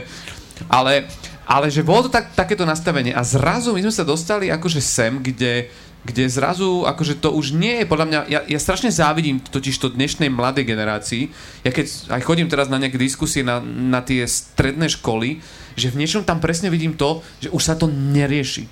[0.72, 1.04] Ale
[1.46, 5.22] ale že bolo to tak, takéto nastavenie a zrazu my sme sa dostali akože sem,
[5.22, 5.70] kde,
[6.02, 9.94] kde zrazu, akože to už nie je, podľa mňa, ja, ja strašne závidím totiž to
[9.94, 11.30] dnešnej mladej generácii,
[11.62, 15.38] ja keď aj chodím teraz na nejaké diskusie na, na tie stredné školy,
[15.78, 18.66] že v niečom tam presne vidím to, že už sa to nerieši.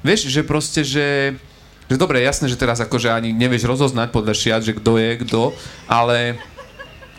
[0.00, 1.36] Vieš, že proste, že,
[1.92, 5.42] že dobre, jasné, že teraz akože ani nevieš rozoznať podľa šiat, že kto je kto,
[5.90, 6.40] ale,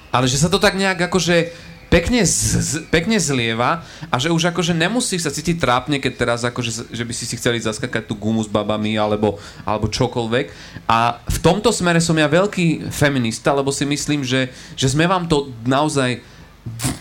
[0.09, 4.77] ale že sa to tak nejak akože pekne, z, pekne zlieva a že už akože
[4.77, 8.45] nemusíš sa cítiť trápne, keď teraz akože, že by si si chceli zaskakať tú gumu
[8.45, 10.45] s babami alebo, alebo čokoľvek.
[10.85, 15.25] A v tomto smere som ja veľký feminista, lebo si myslím, že, že sme vám
[15.25, 16.21] to naozaj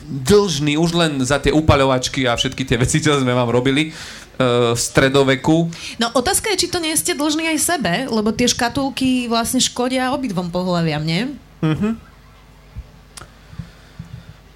[0.08, 3.92] dlžní už len za tie upaľovačky a všetky tie veci, čo sme vám robili
[4.38, 5.66] v stredoveku.
[5.98, 10.14] No otázka je, či to nie ste dlžní aj sebe, lebo tie škatulky vlastne škodia
[10.14, 11.34] obidvom pohľaviam, nie?
[11.58, 12.07] Mhm.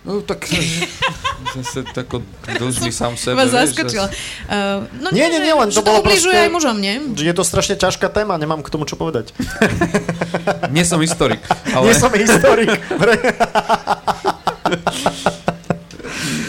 [0.03, 0.51] No tak
[1.57, 2.27] zase tako
[2.59, 3.39] dlžný sám sebe.
[3.39, 4.11] Vás zaskočila.
[4.51, 6.27] Uh, no nie, nie, nie, len to bolo proste...
[6.35, 6.99] aj mužom, nie?
[7.15, 9.31] Je to strašne ťažká téma, nemám k tomu čo povedať.
[10.75, 11.39] nie som historik.
[11.71, 11.87] Ale...
[11.87, 12.75] Nie som historik.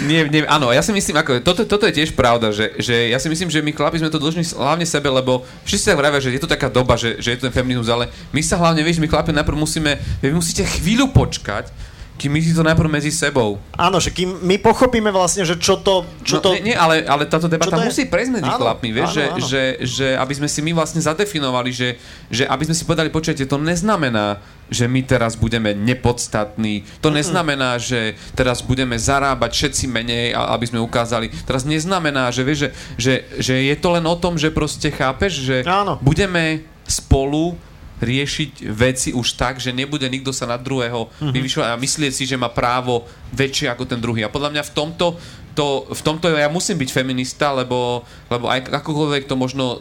[0.09, 3.21] nie, nie, áno, ja si myslím, ako, toto, toto je tiež pravda, že, že ja
[3.21, 6.33] si myslím, že my chlapi sme to dlžní hlavne sebe, lebo všetci sa vravia, že
[6.33, 8.97] je to taká doba, že, že je to ten feminizmus, ale my sa hlavne, vieš,
[8.97, 13.57] my chlapi najprv musíme, vy musíte chvíľu počkať, kým my si to najprv medzi sebou.
[13.73, 16.05] Áno, že kým my pochopíme vlastne, že čo to...
[16.21, 16.49] Čo no, to...
[16.55, 19.37] Nie, nie, ale, ale táto debata musí prejsť medzi áno, chlapmi, vieš, áno, že, áno.
[19.43, 21.89] Že, že aby sme si my vlastne zadefinovali, že,
[22.29, 24.37] že aby sme si povedali, počujete, to neznamená,
[24.69, 26.85] že my teraz budeme nepodstatní.
[27.01, 27.17] To mm-hmm.
[27.17, 31.33] neznamená, že teraz budeme zarábať všetci menej, aby sme ukázali.
[31.43, 35.43] Teraz neznamená, že, vieš, že, že, že je to len o tom, že proste chápeš,
[35.43, 35.97] že áno.
[35.99, 37.57] budeme spolu
[38.01, 41.33] riešiť veci už tak, že nebude nikto sa na druhého mm-hmm.
[41.33, 44.25] vyvyšovať a myslieť si, že má právo väčšie ako ten druhý.
[44.25, 45.05] A podľa mňa v tomto,
[45.53, 49.79] to, v tomto ja musím byť feminista, lebo, lebo aj akokoľvek to možno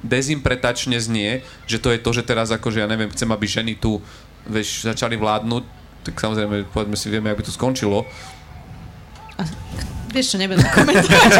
[0.00, 4.00] dezimpretačne znie, že to je to, že teraz akože ja neviem, chcem, aby ženy tu
[4.48, 5.62] vieš, začali vládnuť,
[6.08, 8.08] tak samozrejme, povedzme si, vieme, ako by to skončilo.
[9.36, 9.44] A,
[10.08, 11.32] vieš čo, nebudem komentovať.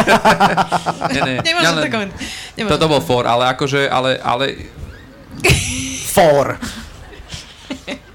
[1.16, 2.68] ne, ne, Nemôžem ja to komentovať.
[2.68, 4.68] Toto bol for, ale akože, ale, ale
[6.10, 6.58] For.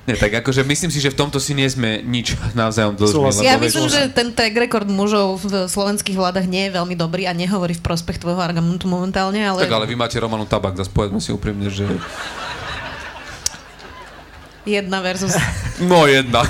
[0.05, 3.41] Nie, tak akože myslím si, že v tomto si nie sme nič navzájom dlžní.
[3.41, 7.33] Ja myslím, že ten track record mužov v slovenských vládach nie je veľmi dobrý a
[7.33, 11.17] nehovorí v prospech tvojho argumentu momentálne, ale, Tak ale vy máte Romanu Tabak, zase povedzme
[11.17, 11.89] si úprimne, že...
[14.69, 15.33] jedna versus...
[15.81, 16.45] No jedna.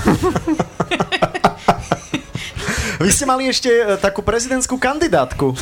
[2.99, 5.55] Vy ste mali ešte e, takú prezidentskú kandidátku.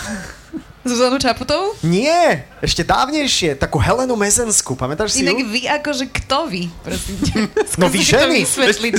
[0.83, 1.79] Zuzanu Čaputovú?
[1.79, 5.47] Nie, ešte dávnejšie, takú Helenu Mezenskú, pamätáš si Inak ju?
[5.47, 6.67] vy akože kto vy?
[6.83, 7.33] Prosím ťa.
[7.79, 8.43] No vy ženy.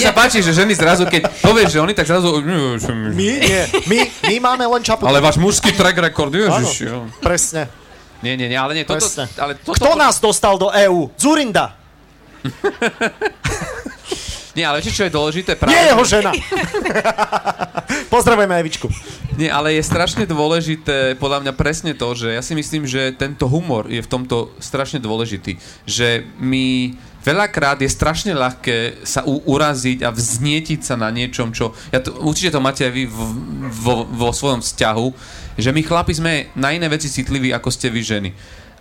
[0.00, 2.40] sa páči, že ženy zrazu, keď povieš, že oni, tak zrazu...
[2.40, 3.98] My, nie, my,
[4.32, 5.12] my máme len Čaputovú.
[5.12, 7.04] Ale váš mužský track record, ježiš, jo.
[7.20, 7.68] Presne,
[8.24, 9.04] Nie, nie, nie, ale nie, toto...
[9.04, 9.28] presne.
[9.36, 11.12] Ale toto Kto nás dostal do EÚ?
[11.20, 11.76] Zurinda.
[14.54, 15.58] Nie, ale viete, čo je dôležité?
[15.58, 16.30] Práve, Nie jeho žena.
[18.14, 18.86] Pozdravujeme Evičku.
[19.34, 23.50] Nie, ale je strašne dôležité, podľa mňa presne to, že ja si myslím, že tento
[23.50, 25.58] humor je v tomto strašne dôležitý.
[25.90, 26.94] Že my
[27.26, 31.74] veľakrát je strašne ľahké sa u- uraziť a vznietiť sa na niečom, čo...
[31.90, 33.18] Ja to, určite to máte aj vy v,
[33.74, 35.06] vo, vo svojom vzťahu,
[35.58, 38.30] že my chlapi sme na iné veci citliví, ako ste vy ženy.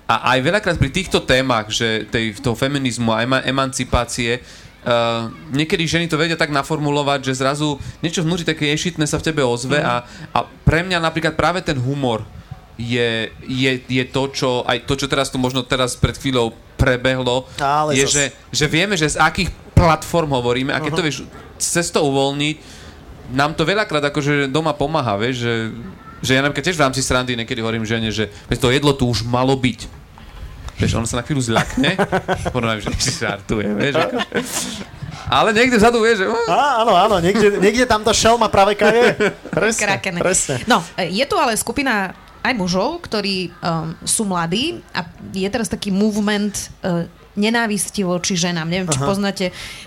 [0.03, 4.43] A aj veľakrát pri týchto témach, že tej, toho feminizmu a ema, emancipácie,
[4.83, 9.25] Uh, niekedy ženy to vedia tak naformulovať, že zrazu niečo vnútri také ješitné sa v
[9.25, 9.85] tebe ozve Mhm.
[9.85, 9.95] a,
[10.29, 12.27] a pre mňa napríklad práve ten humor
[12.75, 13.09] je,
[13.43, 17.93] je, je to, čo aj to, čo teraz tu možno teraz pred chvíľou prebehlo, Ale
[17.93, 20.97] je, zas- že, že vieme, že z akých platform hovoríme a keď Mhm.
[20.97, 21.17] to vieš
[21.55, 22.55] cez to uvoľniť,
[23.31, 25.53] nám to veľakrát akože doma pomáha, vieš, že,
[26.19, 29.23] že ja napríklad tiež v rámci srandy niekedy hovorím žene, že to jedlo tu už
[29.23, 30.02] malo byť.
[30.83, 31.95] Vieš, ona sa na chvíľu zľakne,
[32.53, 33.95] potom že si žartuje, vieš.
[34.03, 34.17] Ako.
[35.39, 36.27] Ale niekde vzadu vieš, že...
[36.27, 39.31] "Hm, Á, áno, áno, niekde, niekde tam tá šelma praveka je.
[39.47, 40.19] Presne, Krakené.
[40.19, 40.59] presne.
[40.67, 42.11] No, je tu ale skupina
[42.43, 46.51] aj mužov, ktorí um, sú mladí a je teraz taký movement
[46.83, 47.07] uh,
[47.39, 48.67] nenávisti voči ženám.
[48.67, 49.07] Neviem, či Aha.
[49.07, 49.45] poznáte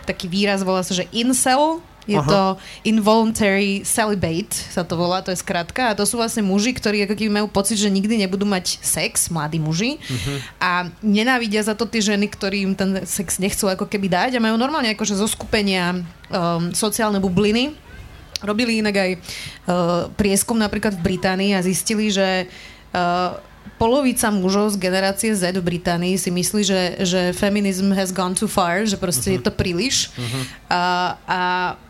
[0.09, 1.85] taký výraz, volá sa, že incel.
[2.07, 2.27] Je Aha.
[2.31, 2.41] to
[2.87, 5.91] involuntary celibate, sa to volá, to je skratka.
[5.91, 9.27] A to sú vlastne muži, ktorí ako keby majú pocit, že nikdy nebudú mať sex,
[9.29, 9.99] mladí muži.
[10.63, 14.55] A nenávidia za to tie ženy, ktorým ten sex nechcú ako keby dať a majú
[14.55, 15.99] normálne akože zo skupenia
[16.31, 17.75] um, sociálne bubliny,
[18.45, 19.21] Robili inak aj uh,
[20.13, 23.41] prieskum napríklad v Británii a zistili, že uh,
[23.77, 28.49] polovica mužov z generácie Z v Británii si myslí, že, že feminism has gone too
[28.49, 29.37] far, že proste uh-huh.
[29.37, 30.43] je to príliš uh-huh.
[30.73, 30.83] a,
[31.29, 31.41] a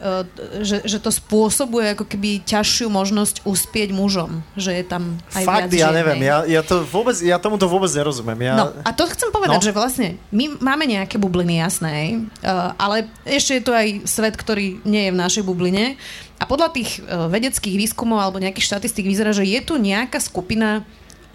[0.03, 0.23] uh,
[0.63, 5.71] že, že to spôsobuje ako keby ťažšiu možnosť uspieť mužom, že je tam aj Fakt,
[5.71, 8.51] viac ja žien, neviem, ja, ja, to vôbec, ja tomuto vôbec nerozumiem.
[8.51, 8.55] Ja...
[8.59, 9.65] No a to chcem povedať, No.
[9.65, 14.83] že vlastne my máme nejaké bubliny, jasné, uh, ale ešte je tu aj svet, ktorý
[14.83, 15.95] nie je v našej bubline.
[16.37, 20.85] A podľa tých uh, vedeckých výskumov alebo nejakých štatistík vyzerá, že je tu nejaká skupina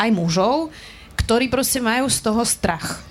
[0.02, 0.74] aj mužov,
[1.18, 3.06] ktorí proste majú z toho strach.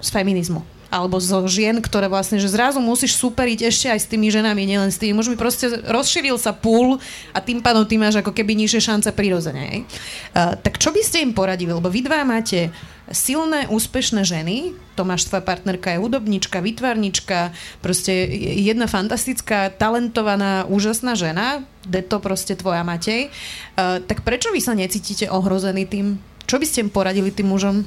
[0.00, 0.75] Z feminizmu.
[0.96, 4.88] Alebo zo žien, ktoré vlastne, že zrazu musíš superiť ešte aj s tými ženami, nielen
[4.88, 5.36] s tými mužmi.
[5.36, 6.96] Proste rozšíril sa púl
[7.36, 9.84] a tým pádom ty máš ako keby nižšie šance prirodzene.
[10.32, 11.76] Uh, tak čo by ste im poradili?
[11.76, 12.72] Lebo vy dva máte
[13.12, 14.72] silné, úspešné ženy.
[14.96, 17.52] Tomáš, tvoja partnerka je hudobnička, vytvarnička,
[17.84, 18.24] proste
[18.56, 21.60] jedna fantastická, talentovaná, úžasná žena.
[21.84, 23.28] Deto proste tvoja Matej.
[23.76, 26.16] Uh, tak prečo vy sa necítite ohrození tým?
[26.48, 27.84] Čo by ste im poradili tým mužom?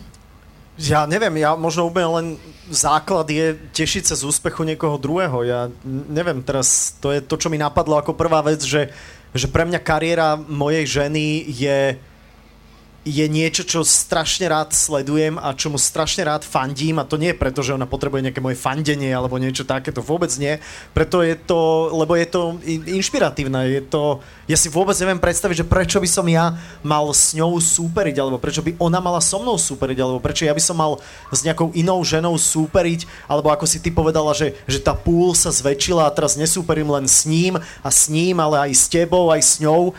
[0.79, 2.27] Ja neviem, ja možno úplne len
[2.71, 5.43] základ je tešiť sa z úspechu niekoho druhého.
[5.43, 8.87] Ja neviem, teraz to je to, čo mi napadlo ako prvá vec, že,
[9.35, 11.99] že pre mňa kariéra mojej ženy je
[13.09, 17.41] je niečo, čo strašne rád sledujem a čomu strašne rád fandím a to nie je
[17.41, 20.61] preto, že ona potrebuje nejaké moje fandenie alebo niečo také, to vôbec nie.
[20.93, 25.65] Preto je to, lebo je to in- inšpiratívne, je to, ja si vôbec neviem predstaviť,
[25.65, 26.53] že prečo by som ja
[26.85, 30.53] mal s ňou súperiť, alebo prečo by ona mala so mnou súperiť, alebo prečo ja
[30.53, 31.01] by som mal
[31.33, 35.49] s nejakou inou ženou súperiť, alebo ako si ty povedala, že, že tá púl sa
[35.49, 39.41] zväčšila a teraz nesúperím len s ním a s ním, ale aj s tebou, aj
[39.41, 39.97] s ňou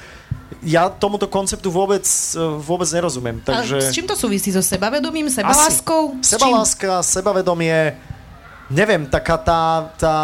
[0.66, 3.38] ja tomuto konceptu vôbec, eh, vôbec nerozumiem.
[3.40, 3.76] Takže...
[3.78, 4.50] A s čím to súvisí?
[4.50, 6.18] So sebavedomím, sebaláskou?
[6.18, 6.26] Čím?
[6.26, 7.94] Sebaláska, sebavedomie,
[8.68, 10.14] neviem, taká tá, tá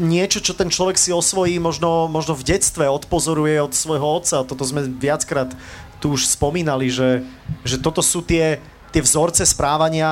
[0.00, 4.42] niečo, čo ten človek si osvojí možno, možno v detstve, odpozoruje od svojho otca.
[4.48, 5.52] Toto sme viackrát
[6.00, 7.20] tu už spomínali, že,
[7.60, 8.56] že toto sú tie,
[8.90, 10.06] tie vzorce správania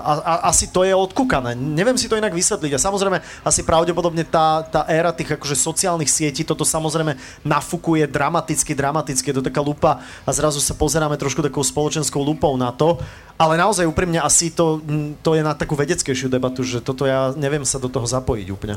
[0.00, 1.58] a, a asi to je odkúkané.
[1.58, 2.72] Neviem si to inak vysvetliť.
[2.78, 8.72] A samozrejme, asi pravdepodobne tá, tá éra tých akože sociálnych sietí toto samozrejme nafukuje dramaticky,
[8.72, 9.34] dramaticky.
[9.34, 12.96] Je to taká lupa a zrazu sa pozeráme trošku takou spoločenskou lupou na to.
[13.34, 14.78] Ale naozaj úprimne asi to,
[15.24, 18.76] to je na takú vedeckejšiu debatu, že toto ja neviem sa do toho zapojiť úplne.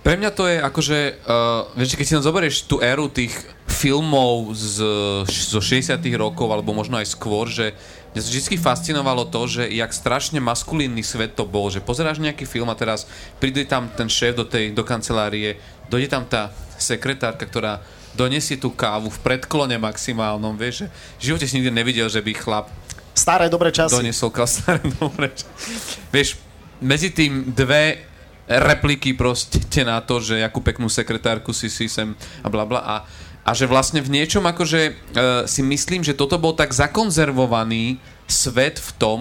[0.00, 3.36] Pre mňa to je akože, uh, vieš, keď si len zoberieš tú éru tých
[3.68, 4.80] filmov z,
[5.28, 7.76] zo 60 rokov, alebo možno aj skôr, že
[8.10, 12.66] Mňa vždy fascinovalo to, že jak strašne maskulínny svet to bol, že pozeráš nejaký film
[12.66, 13.06] a teraz
[13.38, 17.78] príde tam ten šéf do tej do kancelárie, dojde tam tá sekretárka, ktorá
[18.18, 22.32] donesie tú kávu v predklone maximálnom, vieš, že v živote si nikdy nevidel, že by
[22.34, 22.66] chlap
[23.10, 24.00] Staré dobré časy.
[24.00, 25.98] Doniesol staré dobré časy.
[26.14, 26.28] Vieš,
[26.80, 28.06] medzi tým dve
[28.50, 32.96] repliky proste na to, že akú peknú sekretárku si si sem a bla bla a,
[33.50, 34.94] a že vlastne v niečom akože uh,
[35.50, 37.98] si myslím, že toto bol tak zakonzervovaný
[38.30, 39.18] svet v tom,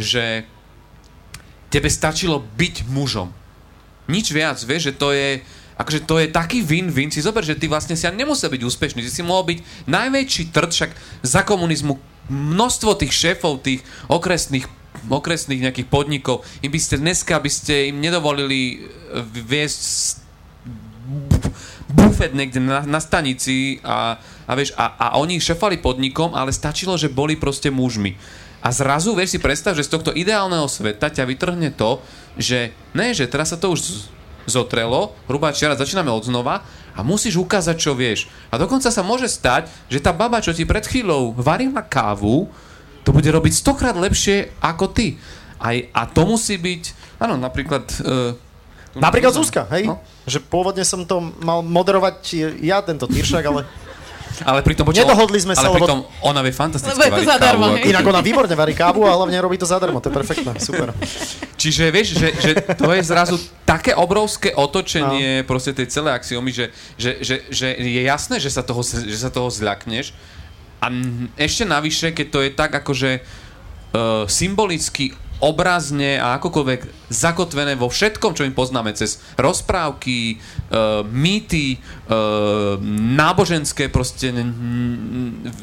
[0.00, 0.48] že
[1.68, 3.28] tebe stačilo byť mužom.
[4.08, 5.44] Nič viac, vieš, že to je
[5.76, 7.12] akože to je taký win-win.
[7.12, 9.04] Si zober, že ty vlastne si ani nemusel byť úspešný.
[9.04, 12.00] Ty si mohol byť najväčší trd, však za komunizmu
[12.32, 14.64] množstvo tých šéfov, tých okresných
[15.12, 20.25] okresných nejakých podnikov, im by ste dneska by ste im nedovolili e, viesť
[21.96, 27.00] bufet niekde na, na stanici a, a, vieš, a, a oni šefali podnikom, ale stačilo,
[27.00, 28.12] že boli proste mužmi.
[28.60, 32.02] A zrazu, vieš si predstav, že z tohto ideálneho sveta ťa vytrhne to,
[32.36, 34.12] že ne, že teraz sa to už
[34.46, 36.62] zotrelo, hrubá čiara, začíname od znova
[36.94, 38.30] a musíš ukázať, čo vieš.
[38.52, 42.50] A dokonca sa môže stať, že tá baba, čo ti pred chvíľou varila kávu,
[43.06, 45.18] to bude robiť stokrát lepšie ako ty.
[45.62, 46.82] Aj, a to musí byť,
[47.22, 47.84] áno, napríklad...
[48.02, 48.45] Uh,
[48.98, 49.88] napríklad Zuzka, hej?
[49.88, 50.00] No?
[50.24, 52.16] Že pôvodne som to mal moderovať
[52.64, 53.62] ja, tento Tyršak, ale...
[54.44, 56.28] Ale pritom, počal, Nedohodli sme ale sa, pritom lebo...
[56.28, 57.88] ona vie fantasticky variť zadarmo, kávu.
[57.88, 60.92] Inak ona výborne varí kávu a hlavne robí to zadarmo, to je perfektné, super.
[61.56, 65.46] Čiže vieš, že, že to je zrazu také obrovské otočenie no.
[65.48, 66.68] proste tej celej axiomy, že,
[67.00, 70.12] že, že, že je jasné, že sa toho, že sa toho zľakneš,
[70.76, 70.92] a
[71.40, 78.32] ešte navyše, keď to je tak akože uh, symbolicky obrazne a akokoľvek zakotvené vo všetkom,
[78.32, 82.80] čo im poznáme cez rozprávky, uh, mýty, uh,
[83.16, 84.32] náboženské proste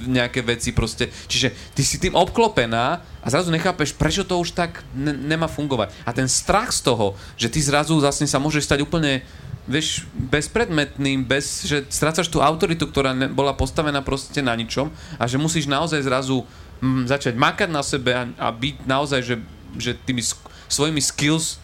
[0.05, 1.09] nejaké veci proste.
[1.09, 5.89] Čiže ty si tým obklopená a zrazu nechápeš, prečo to už tak ne- nemá fungovať.
[6.05, 9.25] A ten strach z toho, že ty zrazu vlastne sa môžeš stať úplne
[9.63, 15.39] vieš, bezpredmetným, bez, že strácaš tú autoritu, ktorá bola postavená proste na ničom a že
[15.39, 16.43] musíš naozaj zrazu
[16.83, 19.35] začať makať na sebe a, a byť naozaj, že,
[19.77, 21.61] že tými sk- svojimi skills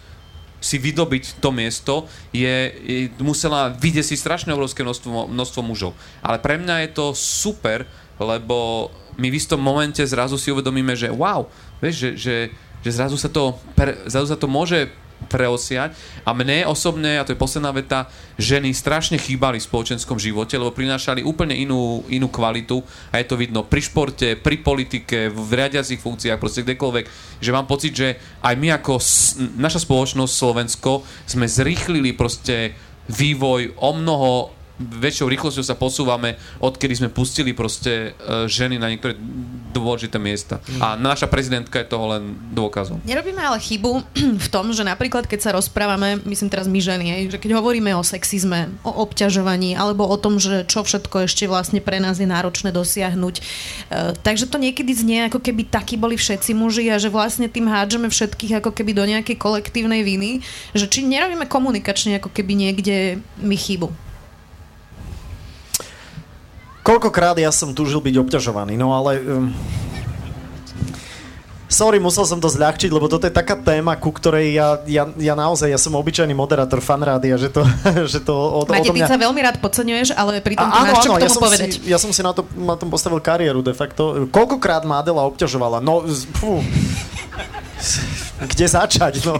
[0.60, 1.96] si vydobiť to miesto,
[2.36, 5.96] je, je musela vidieť si strašne obrovské množstvo, množstvo mužov.
[6.20, 7.88] Ale pre mňa je to super,
[8.20, 11.48] lebo my v istom momente zrazu si uvedomíme, že wow,
[11.80, 12.36] vieš, že, že,
[12.84, 13.56] že zrazu, sa to,
[14.08, 14.92] zrazu sa to môže
[15.28, 15.98] preosiať.
[16.24, 18.08] A mne osobne, a to je posledná veta,
[18.40, 22.80] ženy strašne chýbali v spoločenskom živote, lebo prinášali úplne inú, inú kvalitu
[23.12, 27.06] a je to vidno pri športe, pri politike, v riadiacich funkciách, proste kdekoľvek,
[27.44, 29.02] že mám pocit, že aj my ako
[29.60, 32.78] naša spoločnosť Slovensko sme zrýchlili proste
[33.10, 39.20] vývoj o mnoho väčšou rýchlosťou sa posúvame, odkedy sme pustili proste uh, ženy na niektoré
[39.76, 40.64] dôležité miesta.
[40.66, 40.80] Mm.
[40.80, 43.04] A naša prezidentka je toho len dôkazom.
[43.04, 44.00] Nerobíme ale chybu
[44.46, 48.04] v tom, že napríklad keď sa rozprávame, myslím teraz my ženy, že keď hovoríme o
[48.08, 52.72] sexizme, o obťažovaní alebo o tom, že čo všetko ešte vlastne pre nás je náročné
[52.72, 53.36] dosiahnuť.
[53.92, 57.68] Uh, takže to niekedy znie, ako keby takí boli všetci muži a že vlastne tým
[57.68, 60.40] hádžeme všetkých ako keby do nejakej kolektívnej viny,
[60.72, 64.09] že či nerobíme komunikačne ako keby niekde my chybu.
[66.84, 69.20] Koľkokrát ja som túžil byť obťažovaný, no ale...
[69.20, 69.52] Um,
[71.70, 75.34] sorry, musel som to zľahčiť, lebo toto je taká téma, ku ktorej ja, ja, ja
[75.38, 77.62] naozaj, ja som obyčajný moderátor fanrádia, že to,
[78.12, 79.06] že to od, Máte, odo mňa...
[79.06, 81.44] ty sa veľmi rád podceňuješ, ale pritom ty máš čo áno, k tomu ja som
[81.46, 81.70] povedať.
[81.70, 84.28] Si, ja som si na, to, na tom postavil kariéru de facto.
[84.34, 85.80] Koľkokrát ma Adela obťažovala?
[85.80, 86.04] No,
[86.36, 86.66] fú.
[88.40, 89.24] Kde začať?
[89.24, 89.38] No.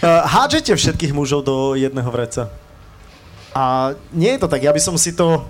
[0.32, 2.48] Hádžete všetkých mužov do jedného vreca?
[3.54, 5.46] A nie je to tak, ja by som si to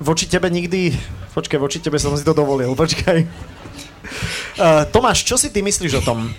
[0.00, 0.96] voči tebe nikdy...
[1.36, 3.28] Počkaj, voči tebe som si to dovolil, počkaj.
[4.58, 6.32] Uh, Tomáš, čo si ty myslíš o tom?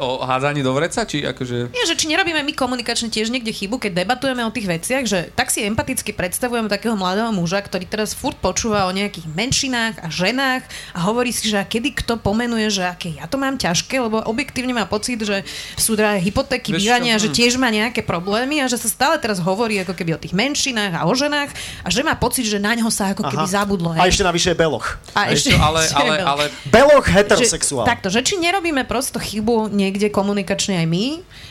[0.00, 1.76] O hádzaní do vreca, či akože...
[1.76, 5.28] Nie, že či nerobíme my komunikačne tiež niekde chybu, keď debatujeme o tých veciach, že
[5.36, 10.08] tak si empaticky predstavujeme takého mladého muža, ktorý teraz furt počúva o nejakých menšinách a
[10.08, 10.64] ženách
[10.96, 14.24] a hovorí si, že a kedy kto pomenuje, že aké ja to mám ťažké, lebo
[14.24, 15.44] objektívne má pocit, že
[15.76, 17.36] sú drahé hypotéky, bývania, že hm.
[17.36, 20.96] tiež má nejaké problémy a že sa stále teraz hovorí ako keby o tých menšinách
[20.96, 21.52] a o ženách
[21.84, 23.52] a že má pocit, že na ňo sa ako keby Aha.
[23.52, 23.92] zabudlo.
[23.92, 24.00] Hej.
[24.00, 24.96] A ešte navyše je beloch.
[25.12, 26.44] A, a ešte, ale, ale, ale...
[26.72, 27.84] Beloch heterosexuál.
[27.84, 31.06] Že, takto, že či nerobíme prosto chybu nie niekde komunikačne aj my,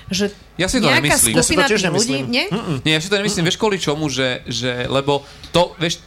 [0.08, 1.36] že ja si to nemyslím.
[1.36, 2.24] Ja si to tiež nemyslím.
[2.24, 2.46] Ľudí, nie?
[2.88, 6.00] nie, ja si to nemyslím, vieš kvôli čomu, že, že lebo to, vieš,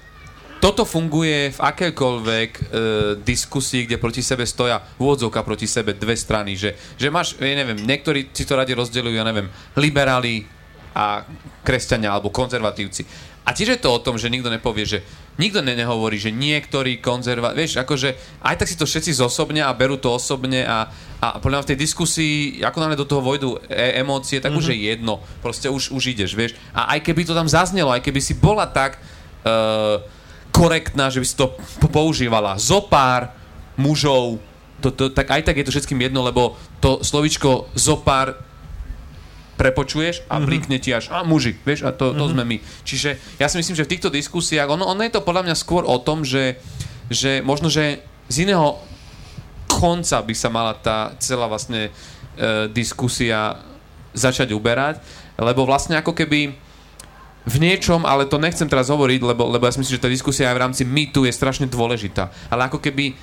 [0.62, 2.62] toto funguje v akékoľvek e,
[3.20, 7.82] diskusii, kde proti sebe stoja úvodzovka proti sebe dve strany, že, že máš, ja neviem,
[7.82, 10.46] niektorí si to radi rozdeľujú, ja neviem, liberáli
[10.94, 11.26] a
[11.66, 13.02] kresťania alebo konzervatívci.
[13.42, 15.02] A tiež je to o tom, že nikto nepovie, že
[15.40, 17.56] nikto ne nehovorí, že niektorí konzerva...
[17.56, 20.92] Vieš, akože aj tak si to všetci zosobne a berú to osobne a,
[21.24, 24.60] a podľa mňa v tej diskusii, ako nám do toho vojdu e- emócie, tak mm-hmm.
[24.60, 25.14] už je jedno.
[25.40, 26.52] Proste už, už ideš, vieš.
[26.76, 30.04] A aj keby to tam zaznelo, aj keby si bola tak uh,
[30.52, 31.56] korektná, že by si to
[31.88, 32.60] používala.
[32.60, 33.32] Zopár
[33.80, 34.36] mužov,
[34.84, 38.36] to, to, tak aj tak je to všetkým jedno, lebo to slovičko zopár
[39.56, 40.80] prepočuješ a mm-hmm.
[40.80, 42.32] ti až, a muži, vieš, a to, to mm-hmm.
[42.32, 42.56] sme my.
[42.88, 45.84] Čiže ja si myslím, že v týchto diskusiách, ono, ono je to podľa mňa skôr
[45.84, 46.56] o tom, že,
[47.12, 48.00] že možno, že
[48.32, 48.80] z iného
[49.68, 51.90] konca by sa mala tá celá vlastne e,
[52.72, 53.60] diskusia
[54.12, 55.00] začať uberať,
[55.40, 56.52] lebo vlastne ako keby
[57.42, 60.46] v niečom, ale to nechcem teraz hovoriť, lebo, lebo ja si myslím, že tá diskusia
[60.52, 62.30] aj v rámci MeToo je strašne dôležitá.
[62.46, 63.18] Ale ako keby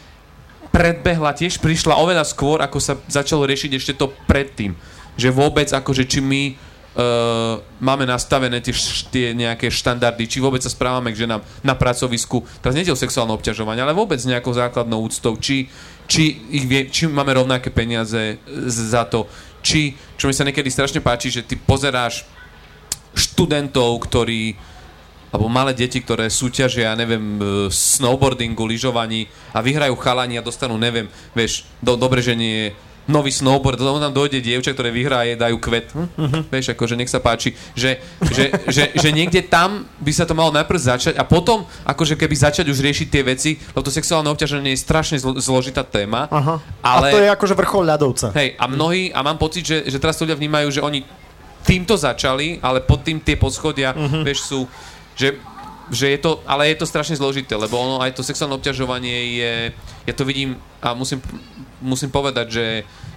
[0.75, 4.75] predbehla, tiež prišla oveľa skôr, ako sa začalo riešiť ešte to predtým
[5.15, 8.75] že vôbec akože či my uh, máme nastavené tie,
[9.09, 13.33] tie nejaké štandardy, či vôbec sa správame k ženám na pracovisku, teraz nie o sexuálne
[13.33, 15.69] obťažovanie, ale vôbec nejakou základnou úctou, či,
[16.09, 18.37] či, ich vie, či máme rovnaké peniaze
[18.69, 19.29] za to,
[19.59, 22.23] či, čo mi sa niekedy strašne páči, že ty pozeráš
[23.15, 24.55] študentov, ktorí
[25.29, 27.37] alebo malé deti, ktoré súťažia, ja neviem,
[27.69, 31.05] snowboardingu, lyžovaní a vyhrajú chalani a dostanú, neviem,
[31.37, 32.73] vieš, do, dobre, že nie
[33.09, 35.89] nový snowboard, to tam dojde dievča, ktoré vyhraje, dajú kvet.
[35.91, 36.45] Uh-huh.
[36.47, 37.57] Vieš, akože nech sa páči.
[37.73, 37.97] Že,
[38.29, 42.35] že, že, že niekde tam by sa to malo najprv začať a potom, akože keby
[42.37, 46.29] začať už riešiť tie veci, lebo to sexuálne obťaženie je strašne zlo, zložitá téma.
[46.29, 46.61] Aha.
[46.85, 48.29] Ale, a to je akože vrchol ľadovca.
[48.37, 51.01] Hej, a mnohí, a mám pocit, že, že teraz ľudia vnímajú, že oni
[51.65, 54.21] týmto začali, ale pod tým tie poschodia, uh-huh.
[54.21, 54.69] vieš, sú,
[55.17, 55.35] že
[55.89, 59.53] že je to, ale je to strašne zložité, lebo ono aj to sexuálne obťažovanie je,
[60.05, 61.17] ja to vidím a musím
[61.79, 62.67] musím povedať, že,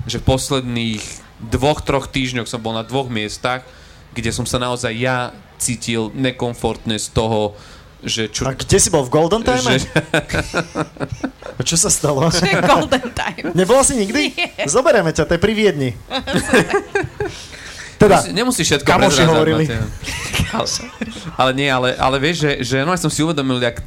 [0.07, 1.03] že v posledných
[1.43, 3.67] dvoch, troch týždňoch som bol na dvoch miestach,
[4.15, 7.55] kde som sa naozaj ja cítil nekomfortne z toho,
[8.03, 8.51] že čo...
[8.51, 9.07] A kde si bol?
[9.07, 9.63] V Golden Time?
[9.63, 9.87] Že...
[11.59, 12.27] A čo sa stalo?
[12.35, 13.55] Že Golden Time.
[13.55, 14.35] Nebola si nikdy?
[14.35, 14.67] Nie.
[14.67, 15.95] Zoberieme ťa, to je pri Viedni.
[18.03, 19.71] teda, nemusíš všetko kamoši hovorili.
[20.51, 20.67] Ale,
[21.39, 23.79] ale nie, ale, ale vieš, že, že no, ja som si uvedomil, jak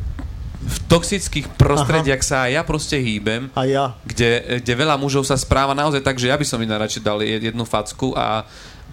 [0.66, 2.30] v toxických prostrediach Aha.
[2.30, 3.86] sa aj ja proste hýbem, a ja.
[4.02, 7.22] Kde, kde veľa mužov sa správa naozaj tak, že ja by som im radšej dal
[7.22, 8.42] jednu facku a,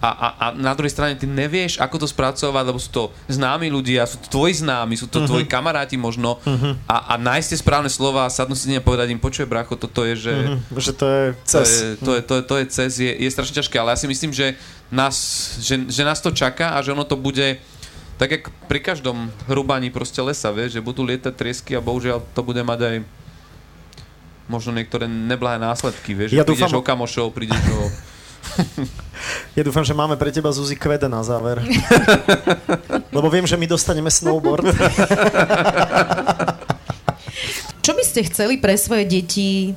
[0.03, 3.73] a, a, a na druhej strane ty nevieš, ako to spracovať, lebo sú to známi
[3.73, 5.29] ľudia, sú to tvoji známi, sú to uh-huh.
[5.31, 6.75] tvoji kamaráti možno uh-huh.
[6.85, 10.03] a, a nájsť tie správne slova a sadnúť si a povedať im, počuje bracho, toto
[10.03, 10.33] je, že...
[10.35, 10.77] Uh-huh.
[10.77, 11.63] Že to je cez.
[11.63, 13.97] To je, to je, to je, to je cez, je, je strašne ťažké, ale ja
[13.97, 14.59] si myslím, že
[14.91, 15.15] nás,
[15.63, 17.57] že, že nás to čaká a že ono to bude
[18.17, 22.41] tak jak pri každom hrubáni proste lesa, vieš, že budú lietať triesky a bohužiaľ to
[22.45, 22.95] bude mať aj
[24.47, 26.69] možno niektoré neblahé následky, vieš, ja že dúfam...
[26.69, 27.77] prídeš o kamošov, prídeš do...
[29.55, 31.63] Ja dúfam, že máme pre teba Zuzi Kvede na záver.
[33.15, 34.65] Lebo viem, že my dostaneme snowboard.
[37.85, 39.71] Čo by ste chceli pre svoje deti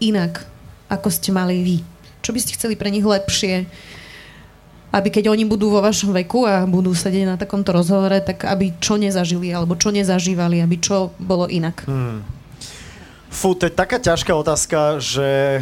[0.00, 0.46] inak,
[0.88, 1.76] ako ste mali vy?
[2.22, 3.66] Čo by ste chceli pre nich lepšie?
[4.94, 8.78] Aby keď oni budú vo vašom veku a budú sedieť na takomto rozhovore, tak aby
[8.78, 11.84] čo nezažili, alebo čo nezažívali, aby čo bolo inak.
[11.84, 12.22] Hmm.
[13.28, 15.60] Fú, to je taká ťažká otázka, že,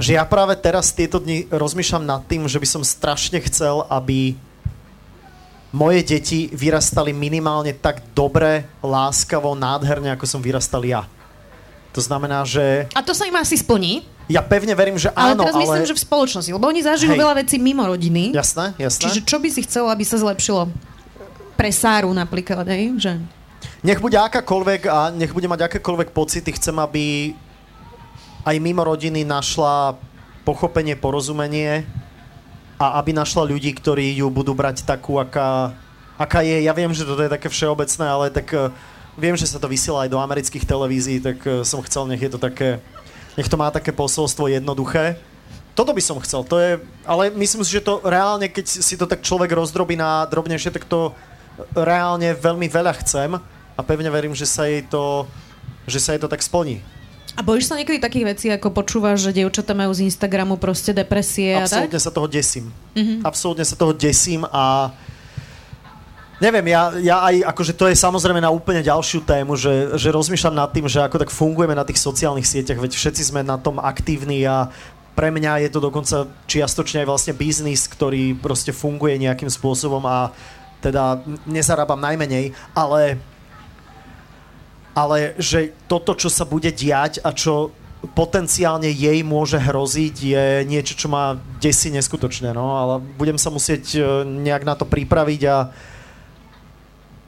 [0.00, 4.38] že ja práve teraz tieto dni rozmýšľam nad tým, že by som strašne chcel, aby
[5.74, 11.02] moje deti vyrastali minimálne tak dobre, láskavo, nádherne, ako som vyrastal ja.
[11.92, 12.86] To znamená, že...
[12.94, 14.06] A to sa im asi splní?
[14.24, 15.52] Ja pevne verím, že áno, ale...
[15.52, 15.62] teraz ale...
[15.68, 17.20] myslím, že v spoločnosti, lebo oni zažijú Hej.
[17.20, 18.32] veľa vecí mimo rodiny.
[18.32, 19.02] Jasné, jasné.
[19.04, 20.72] Čiže čo by si chcel, aby sa zlepšilo?
[21.54, 22.96] Pre Sáru napríklad, hej?
[22.96, 23.12] Že...
[23.84, 27.36] Nech bude akákoľvek a nech bude mať akékoľvek pocity, chcem, aby
[28.44, 29.96] aj mimo rodiny našla
[30.44, 31.84] pochopenie, porozumenie
[32.80, 35.72] a aby našla ľudí, ktorí ju budú brať takú, aká,
[36.16, 36.64] aká je.
[36.64, 38.68] Ja viem, že toto je také všeobecné, ale tak uh,
[39.16, 42.32] viem, že sa to vysiela aj do amerických televízií, tak uh, som chcel, nech je
[42.32, 42.84] to také
[43.34, 45.18] nech to má také posolstvo jednoduché.
[45.74, 46.70] Toto by som chcel, to je,
[47.02, 50.86] ale myslím si, že to reálne, keď si to tak človek rozdrobí na drobnejšie, tak
[50.86, 51.10] to
[51.74, 53.34] reálne veľmi veľa chcem
[53.74, 55.26] a pevne verím, že sa jej to,
[55.90, 56.78] že sa jej to tak splní.
[57.34, 61.58] A bojíš sa niekedy takých vecí, ako počúvaš, že dievčatá majú z Instagramu proste depresie
[61.58, 62.06] Absolutne a tak?
[62.06, 62.70] sa toho desím.
[62.94, 63.26] Mm-hmm.
[63.26, 64.94] Absolutne sa toho desím a
[66.44, 70.60] Neviem, ja, ja aj, akože to je samozrejme na úplne ďalšiu tému, že, že rozmýšľam
[70.60, 73.80] nad tým, že ako tak fungujeme na tých sociálnych sieťach, veď všetci sme na tom
[73.80, 74.68] aktívni a
[75.16, 80.36] pre mňa je to dokonca čiastočne aj vlastne biznis, ktorý proste funguje nejakým spôsobom a
[80.84, 83.16] teda nezarábam najmenej, ale
[84.92, 87.72] ale že toto, čo sa bude diať a čo
[88.12, 93.96] potenciálne jej môže hroziť, je niečo, čo ma desí neskutočne, no, ale budem sa musieť
[93.96, 95.56] e, nejak na to pripraviť a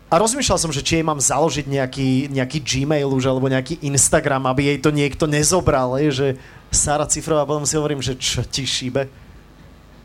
[0.07, 4.47] A rozmýšľal som, že či jej mám založiť nejaký, nejaký Gmail už, alebo nejaký Instagram,
[4.47, 6.29] aby jej to niekto nezobral, je, že
[6.71, 9.11] Sara Cifrová, potom si hovorím, že čo ti šíbe.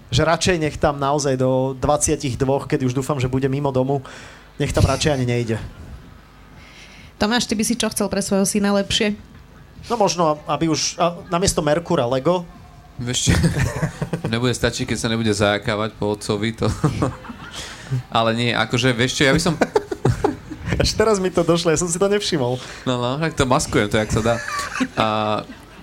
[0.10, 2.34] Že radšej nech tam naozaj do 22,
[2.66, 4.02] keď už dúfam, že bude mimo domu,
[4.58, 5.62] nech tam radšej ani nejde.
[7.22, 9.14] Tomáš, ty by si čo chcel pre svojho syna lepšie?
[9.86, 12.42] No možno, aby už a, namiesto Merkura Lego.
[12.98, 13.38] Vieš,
[14.34, 16.66] nebude stačiť, keď sa nebude zajakávať po otcovi, to...
[18.10, 19.54] Ale nie, akože, vieš čo, ja by som...
[20.82, 22.58] Až teraz mi to došlo, ja som si to nevšimol.
[22.90, 24.36] No, no, tak to maskujem, to jak sa dá.
[24.98, 25.08] A,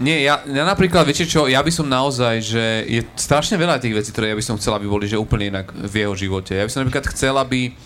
[0.02, 3.94] nie, ja, ja napríklad, viete čo, ja by som naozaj, že je strašne veľa tých
[3.94, 6.58] vecí, ktoré ja by som chcel, aby boli že úplne inak v jeho živote.
[6.58, 7.78] Ja by som napríklad chcel, aby,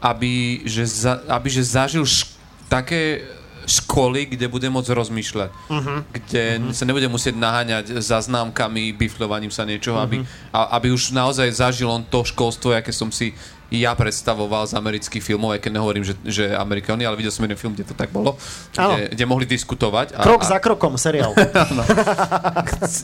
[0.00, 0.32] aby,
[0.68, 2.36] že, za, aby že zažil š-
[2.68, 3.24] také
[3.68, 5.50] školy, kde bude môcť rozmýšľať.
[5.68, 6.00] Uh-huh.
[6.08, 6.72] Kde uh-huh.
[6.72, 10.08] sa nebude musieť naháňať za známkami, bifľovaním sa niečoho, uh-huh.
[10.08, 10.16] aby,
[10.50, 13.36] a, aby už naozaj zažil on to školstvo, aké som si
[13.68, 17.60] ja predstavoval z amerických filmov, aj keď nehovorím, že, že Amerikáni, ale videl som jeden
[17.60, 18.40] film, kde to tak bolo,
[18.72, 20.16] kde, kde mohli diskutovať.
[20.16, 21.36] A, Krok a, za krokom, seriál.
[21.76, 21.84] no.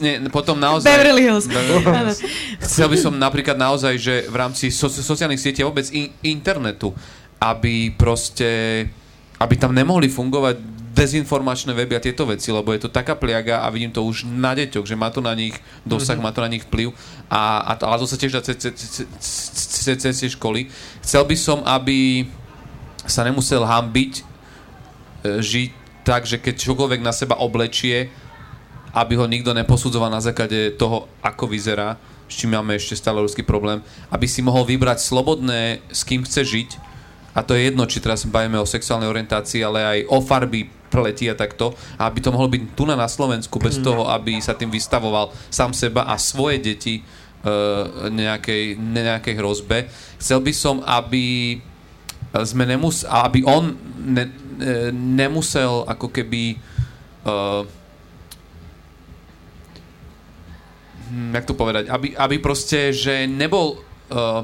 [0.00, 0.88] Nie, potom naozaj...
[0.88, 1.44] Beverly Hills.
[1.44, 2.18] Beverly Hills.
[2.64, 6.96] Chcel by som napríklad naozaj, že v rámci so, sociálnych sietí a vôbec in, internetu,
[7.44, 8.48] aby proste
[9.41, 10.57] aby tam nemohli fungovať
[10.95, 14.55] dezinformačné weby a tieto veci, lebo je to taká pliaga a vidím to už na
[14.55, 16.30] deťoch, že má to na nich dosah, mm-hmm.
[16.30, 16.95] má to na nich vplyv
[17.26, 20.70] a, a to, ale to sa tiež dá cez tie školy.
[21.03, 22.30] Chcel by som, aby
[23.05, 24.22] sa nemusel hambiť e,
[25.43, 25.70] žiť
[26.07, 28.09] tak, že keď čokoľvek na seba oblečie,
[28.95, 31.99] aby ho nikto neposudzoval na základe toho, ako vyzerá,
[32.30, 33.82] s čím máme ešte stále ruský problém,
[34.14, 36.70] aby si mohol vybrať slobodné, s kým chce žiť,
[37.35, 41.26] a to je jedno, či teraz bavíme o sexuálnej orientácii, ale aj o farby pleti
[41.26, 43.85] a takto, aby to mohlo byť tu na Slovensku, bez mm.
[43.85, 49.91] toho, aby sa tým vystavoval sám seba a svoje deti uh, nejakej, nejakej hrozbe.
[50.22, 51.59] Chcel by som, aby
[52.47, 54.26] sme nemus- aby on ne,
[54.95, 56.59] nemusel ako keby
[57.26, 57.66] uh,
[61.14, 63.78] jak to povedať, aby, aby proste, že nebol
[64.11, 64.43] uh,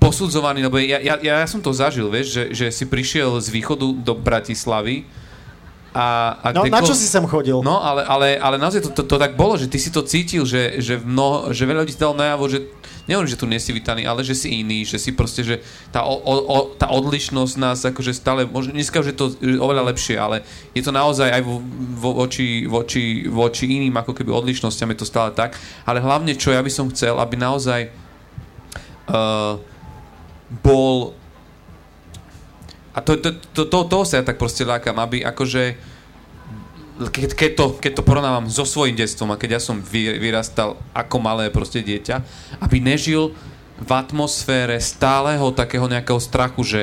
[0.00, 3.84] posudzovaný, lebo ja, ja, ja som to zažil, vieš, že, že si prišiel z východu
[4.00, 5.04] do Bratislavy
[5.90, 7.58] a, a no, na čo si sem chodil?
[7.66, 10.46] No, ale, ale, ale naozaj to, to, to tak bolo, že ty si to cítil,
[10.46, 12.62] že, že, mnoho, že veľa ľudí dalo najavo, že
[13.10, 15.58] nehovorím, že tu nie si vítaný, ale že si iný, že si proste, že
[15.90, 20.46] tá, o, o, tá odlišnosť nás akože stále, možno dneska, to je oveľa lepšie, ale
[20.78, 21.58] je to naozaj aj vo,
[21.98, 25.58] vo, voči, voči, voči iným ako keby odlišnosťam je to stále tak,
[25.90, 27.90] ale hlavne čo ja by som chcel, aby naozaj
[29.10, 29.58] uh,
[30.50, 31.14] bol
[32.90, 35.78] a to, to, to, to, toho sa ja tak proste lákam, aby akože
[37.08, 40.76] keď, keď, to, keď to porovnávam so svojím detstvom a keď ja som vy, vyrastal
[40.92, 42.20] ako malé proste dieťa,
[42.60, 43.32] aby nežil
[43.80, 46.82] v atmosfére stáleho takého nejakého strachu, že,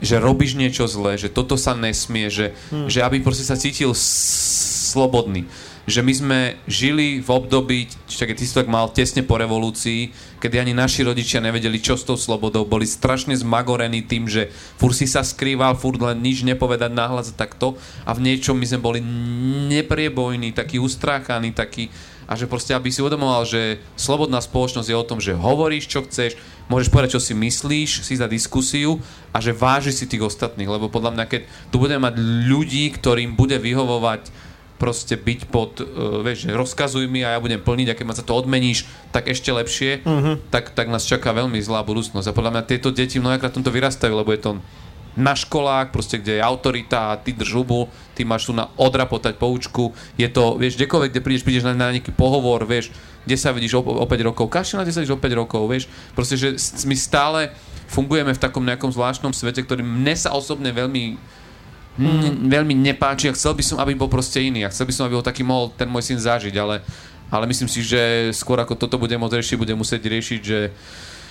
[0.00, 2.88] že robíš niečo zlé, že toto sa nesmie, že, hmm.
[2.88, 5.44] že aby proste sa cítil slobodný
[5.90, 6.38] že my sme
[6.70, 11.42] žili v období, keď ty si tak mal tesne po revolúcii, kedy ani naši rodičia
[11.42, 15.98] nevedeli, čo s tou slobodou, boli strašne zmagorení tým, že fur si sa skrýval, fur
[15.98, 17.74] len nič nepovedať nahlas a takto.
[18.06, 19.00] A v niečom my sme boli
[19.68, 21.90] nepriebojní, takí ustráchaní, takí
[22.30, 26.06] a že proste, aby si uvedomoval, že slobodná spoločnosť je o tom, že hovoríš, čo
[26.06, 26.38] chceš,
[26.70, 29.02] môžeš povedať, čo si myslíš, si za diskusiu
[29.34, 31.42] a že vážiš si tých ostatných, lebo podľa mňa, keď
[31.74, 34.30] tu budeme mať ľudí, ktorým bude vyhovovať
[34.80, 38.24] proste byť pod, uh, vieš, rozkazuj mi a ja budem plniť a keď ma za
[38.24, 40.40] to odmeníš, tak ešte lepšie, uh-huh.
[40.48, 42.32] tak, tak nás čaká veľmi zlá budúcnosť.
[42.32, 44.52] A podľa mňa tieto deti mnohokrát tomto vyrastajú, lebo je to
[45.18, 49.34] na školách, proste kde je autorita a ty drž hubu, ty máš tu na odrapotať
[49.36, 52.94] poučku, je to, vieš, kdekoľvek, kde prídeš, prídeš na, na nejaký pohovor, vieš,
[53.26, 56.38] kde sa vidíš o, o 5 rokov, kašľa, sa vidíš o 5 rokov, vieš, proste,
[56.38, 56.54] že
[56.86, 57.50] my stále
[57.90, 61.18] fungujeme v takom nejakom zvláštnom svete, ktorý mne sa osobne veľmi
[61.98, 62.46] mm.
[62.46, 65.18] veľmi nepáči a chcel by som, aby bol proste iný a chcel by som, aby
[65.18, 66.84] ho taký mohol ten môj syn zažiť, ale,
[67.32, 70.58] ale myslím si, že skôr ako toto bude môcť riešiť, bude musieť riešiť, že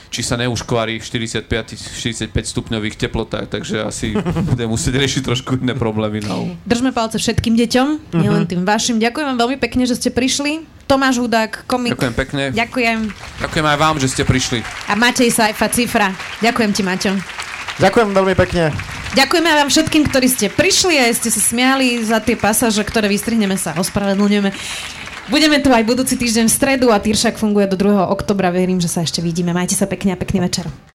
[0.09, 4.17] či sa neuškvarí v 45, 45 stupňových teplotách, takže asi
[4.49, 6.25] bude musieť riešiť trošku iné problémy.
[6.25, 6.57] No.
[6.65, 8.17] Držme palce všetkým deťom, uh-huh.
[8.17, 8.97] nielen tým vašim.
[8.97, 10.65] Ďakujem vám veľmi pekne, že ste prišli.
[10.89, 11.93] Tomáš Hudák, komik.
[11.93, 12.43] Ďakujem pekne.
[12.49, 12.99] Ďakujem.
[13.45, 14.65] Ďakujem aj vám, že ste prišli.
[14.89, 16.09] A Matej Sajfa, Cifra.
[16.41, 17.13] Ďakujem ti, Maťo.
[17.79, 18.75] Ďakujem veľmi pekne.
[19.15, 23.55] Ďakujeme vám všetkým, ktorí ste prišli a ste sa smiali za tie pasáže, ktoré vystrihneme
[23.55, 24.51] sa, ospravedlňujeme.
[25.29, 28.11] Budeme tu aj budúci týždeň v stredu a Týršak funguje do 2.
[28.11, 28.49] oktobra.
[28.49, 29.53] Verím, že sa ešte vidíme.
[29.53, 30.65] Majte sa pekne a pekný večer.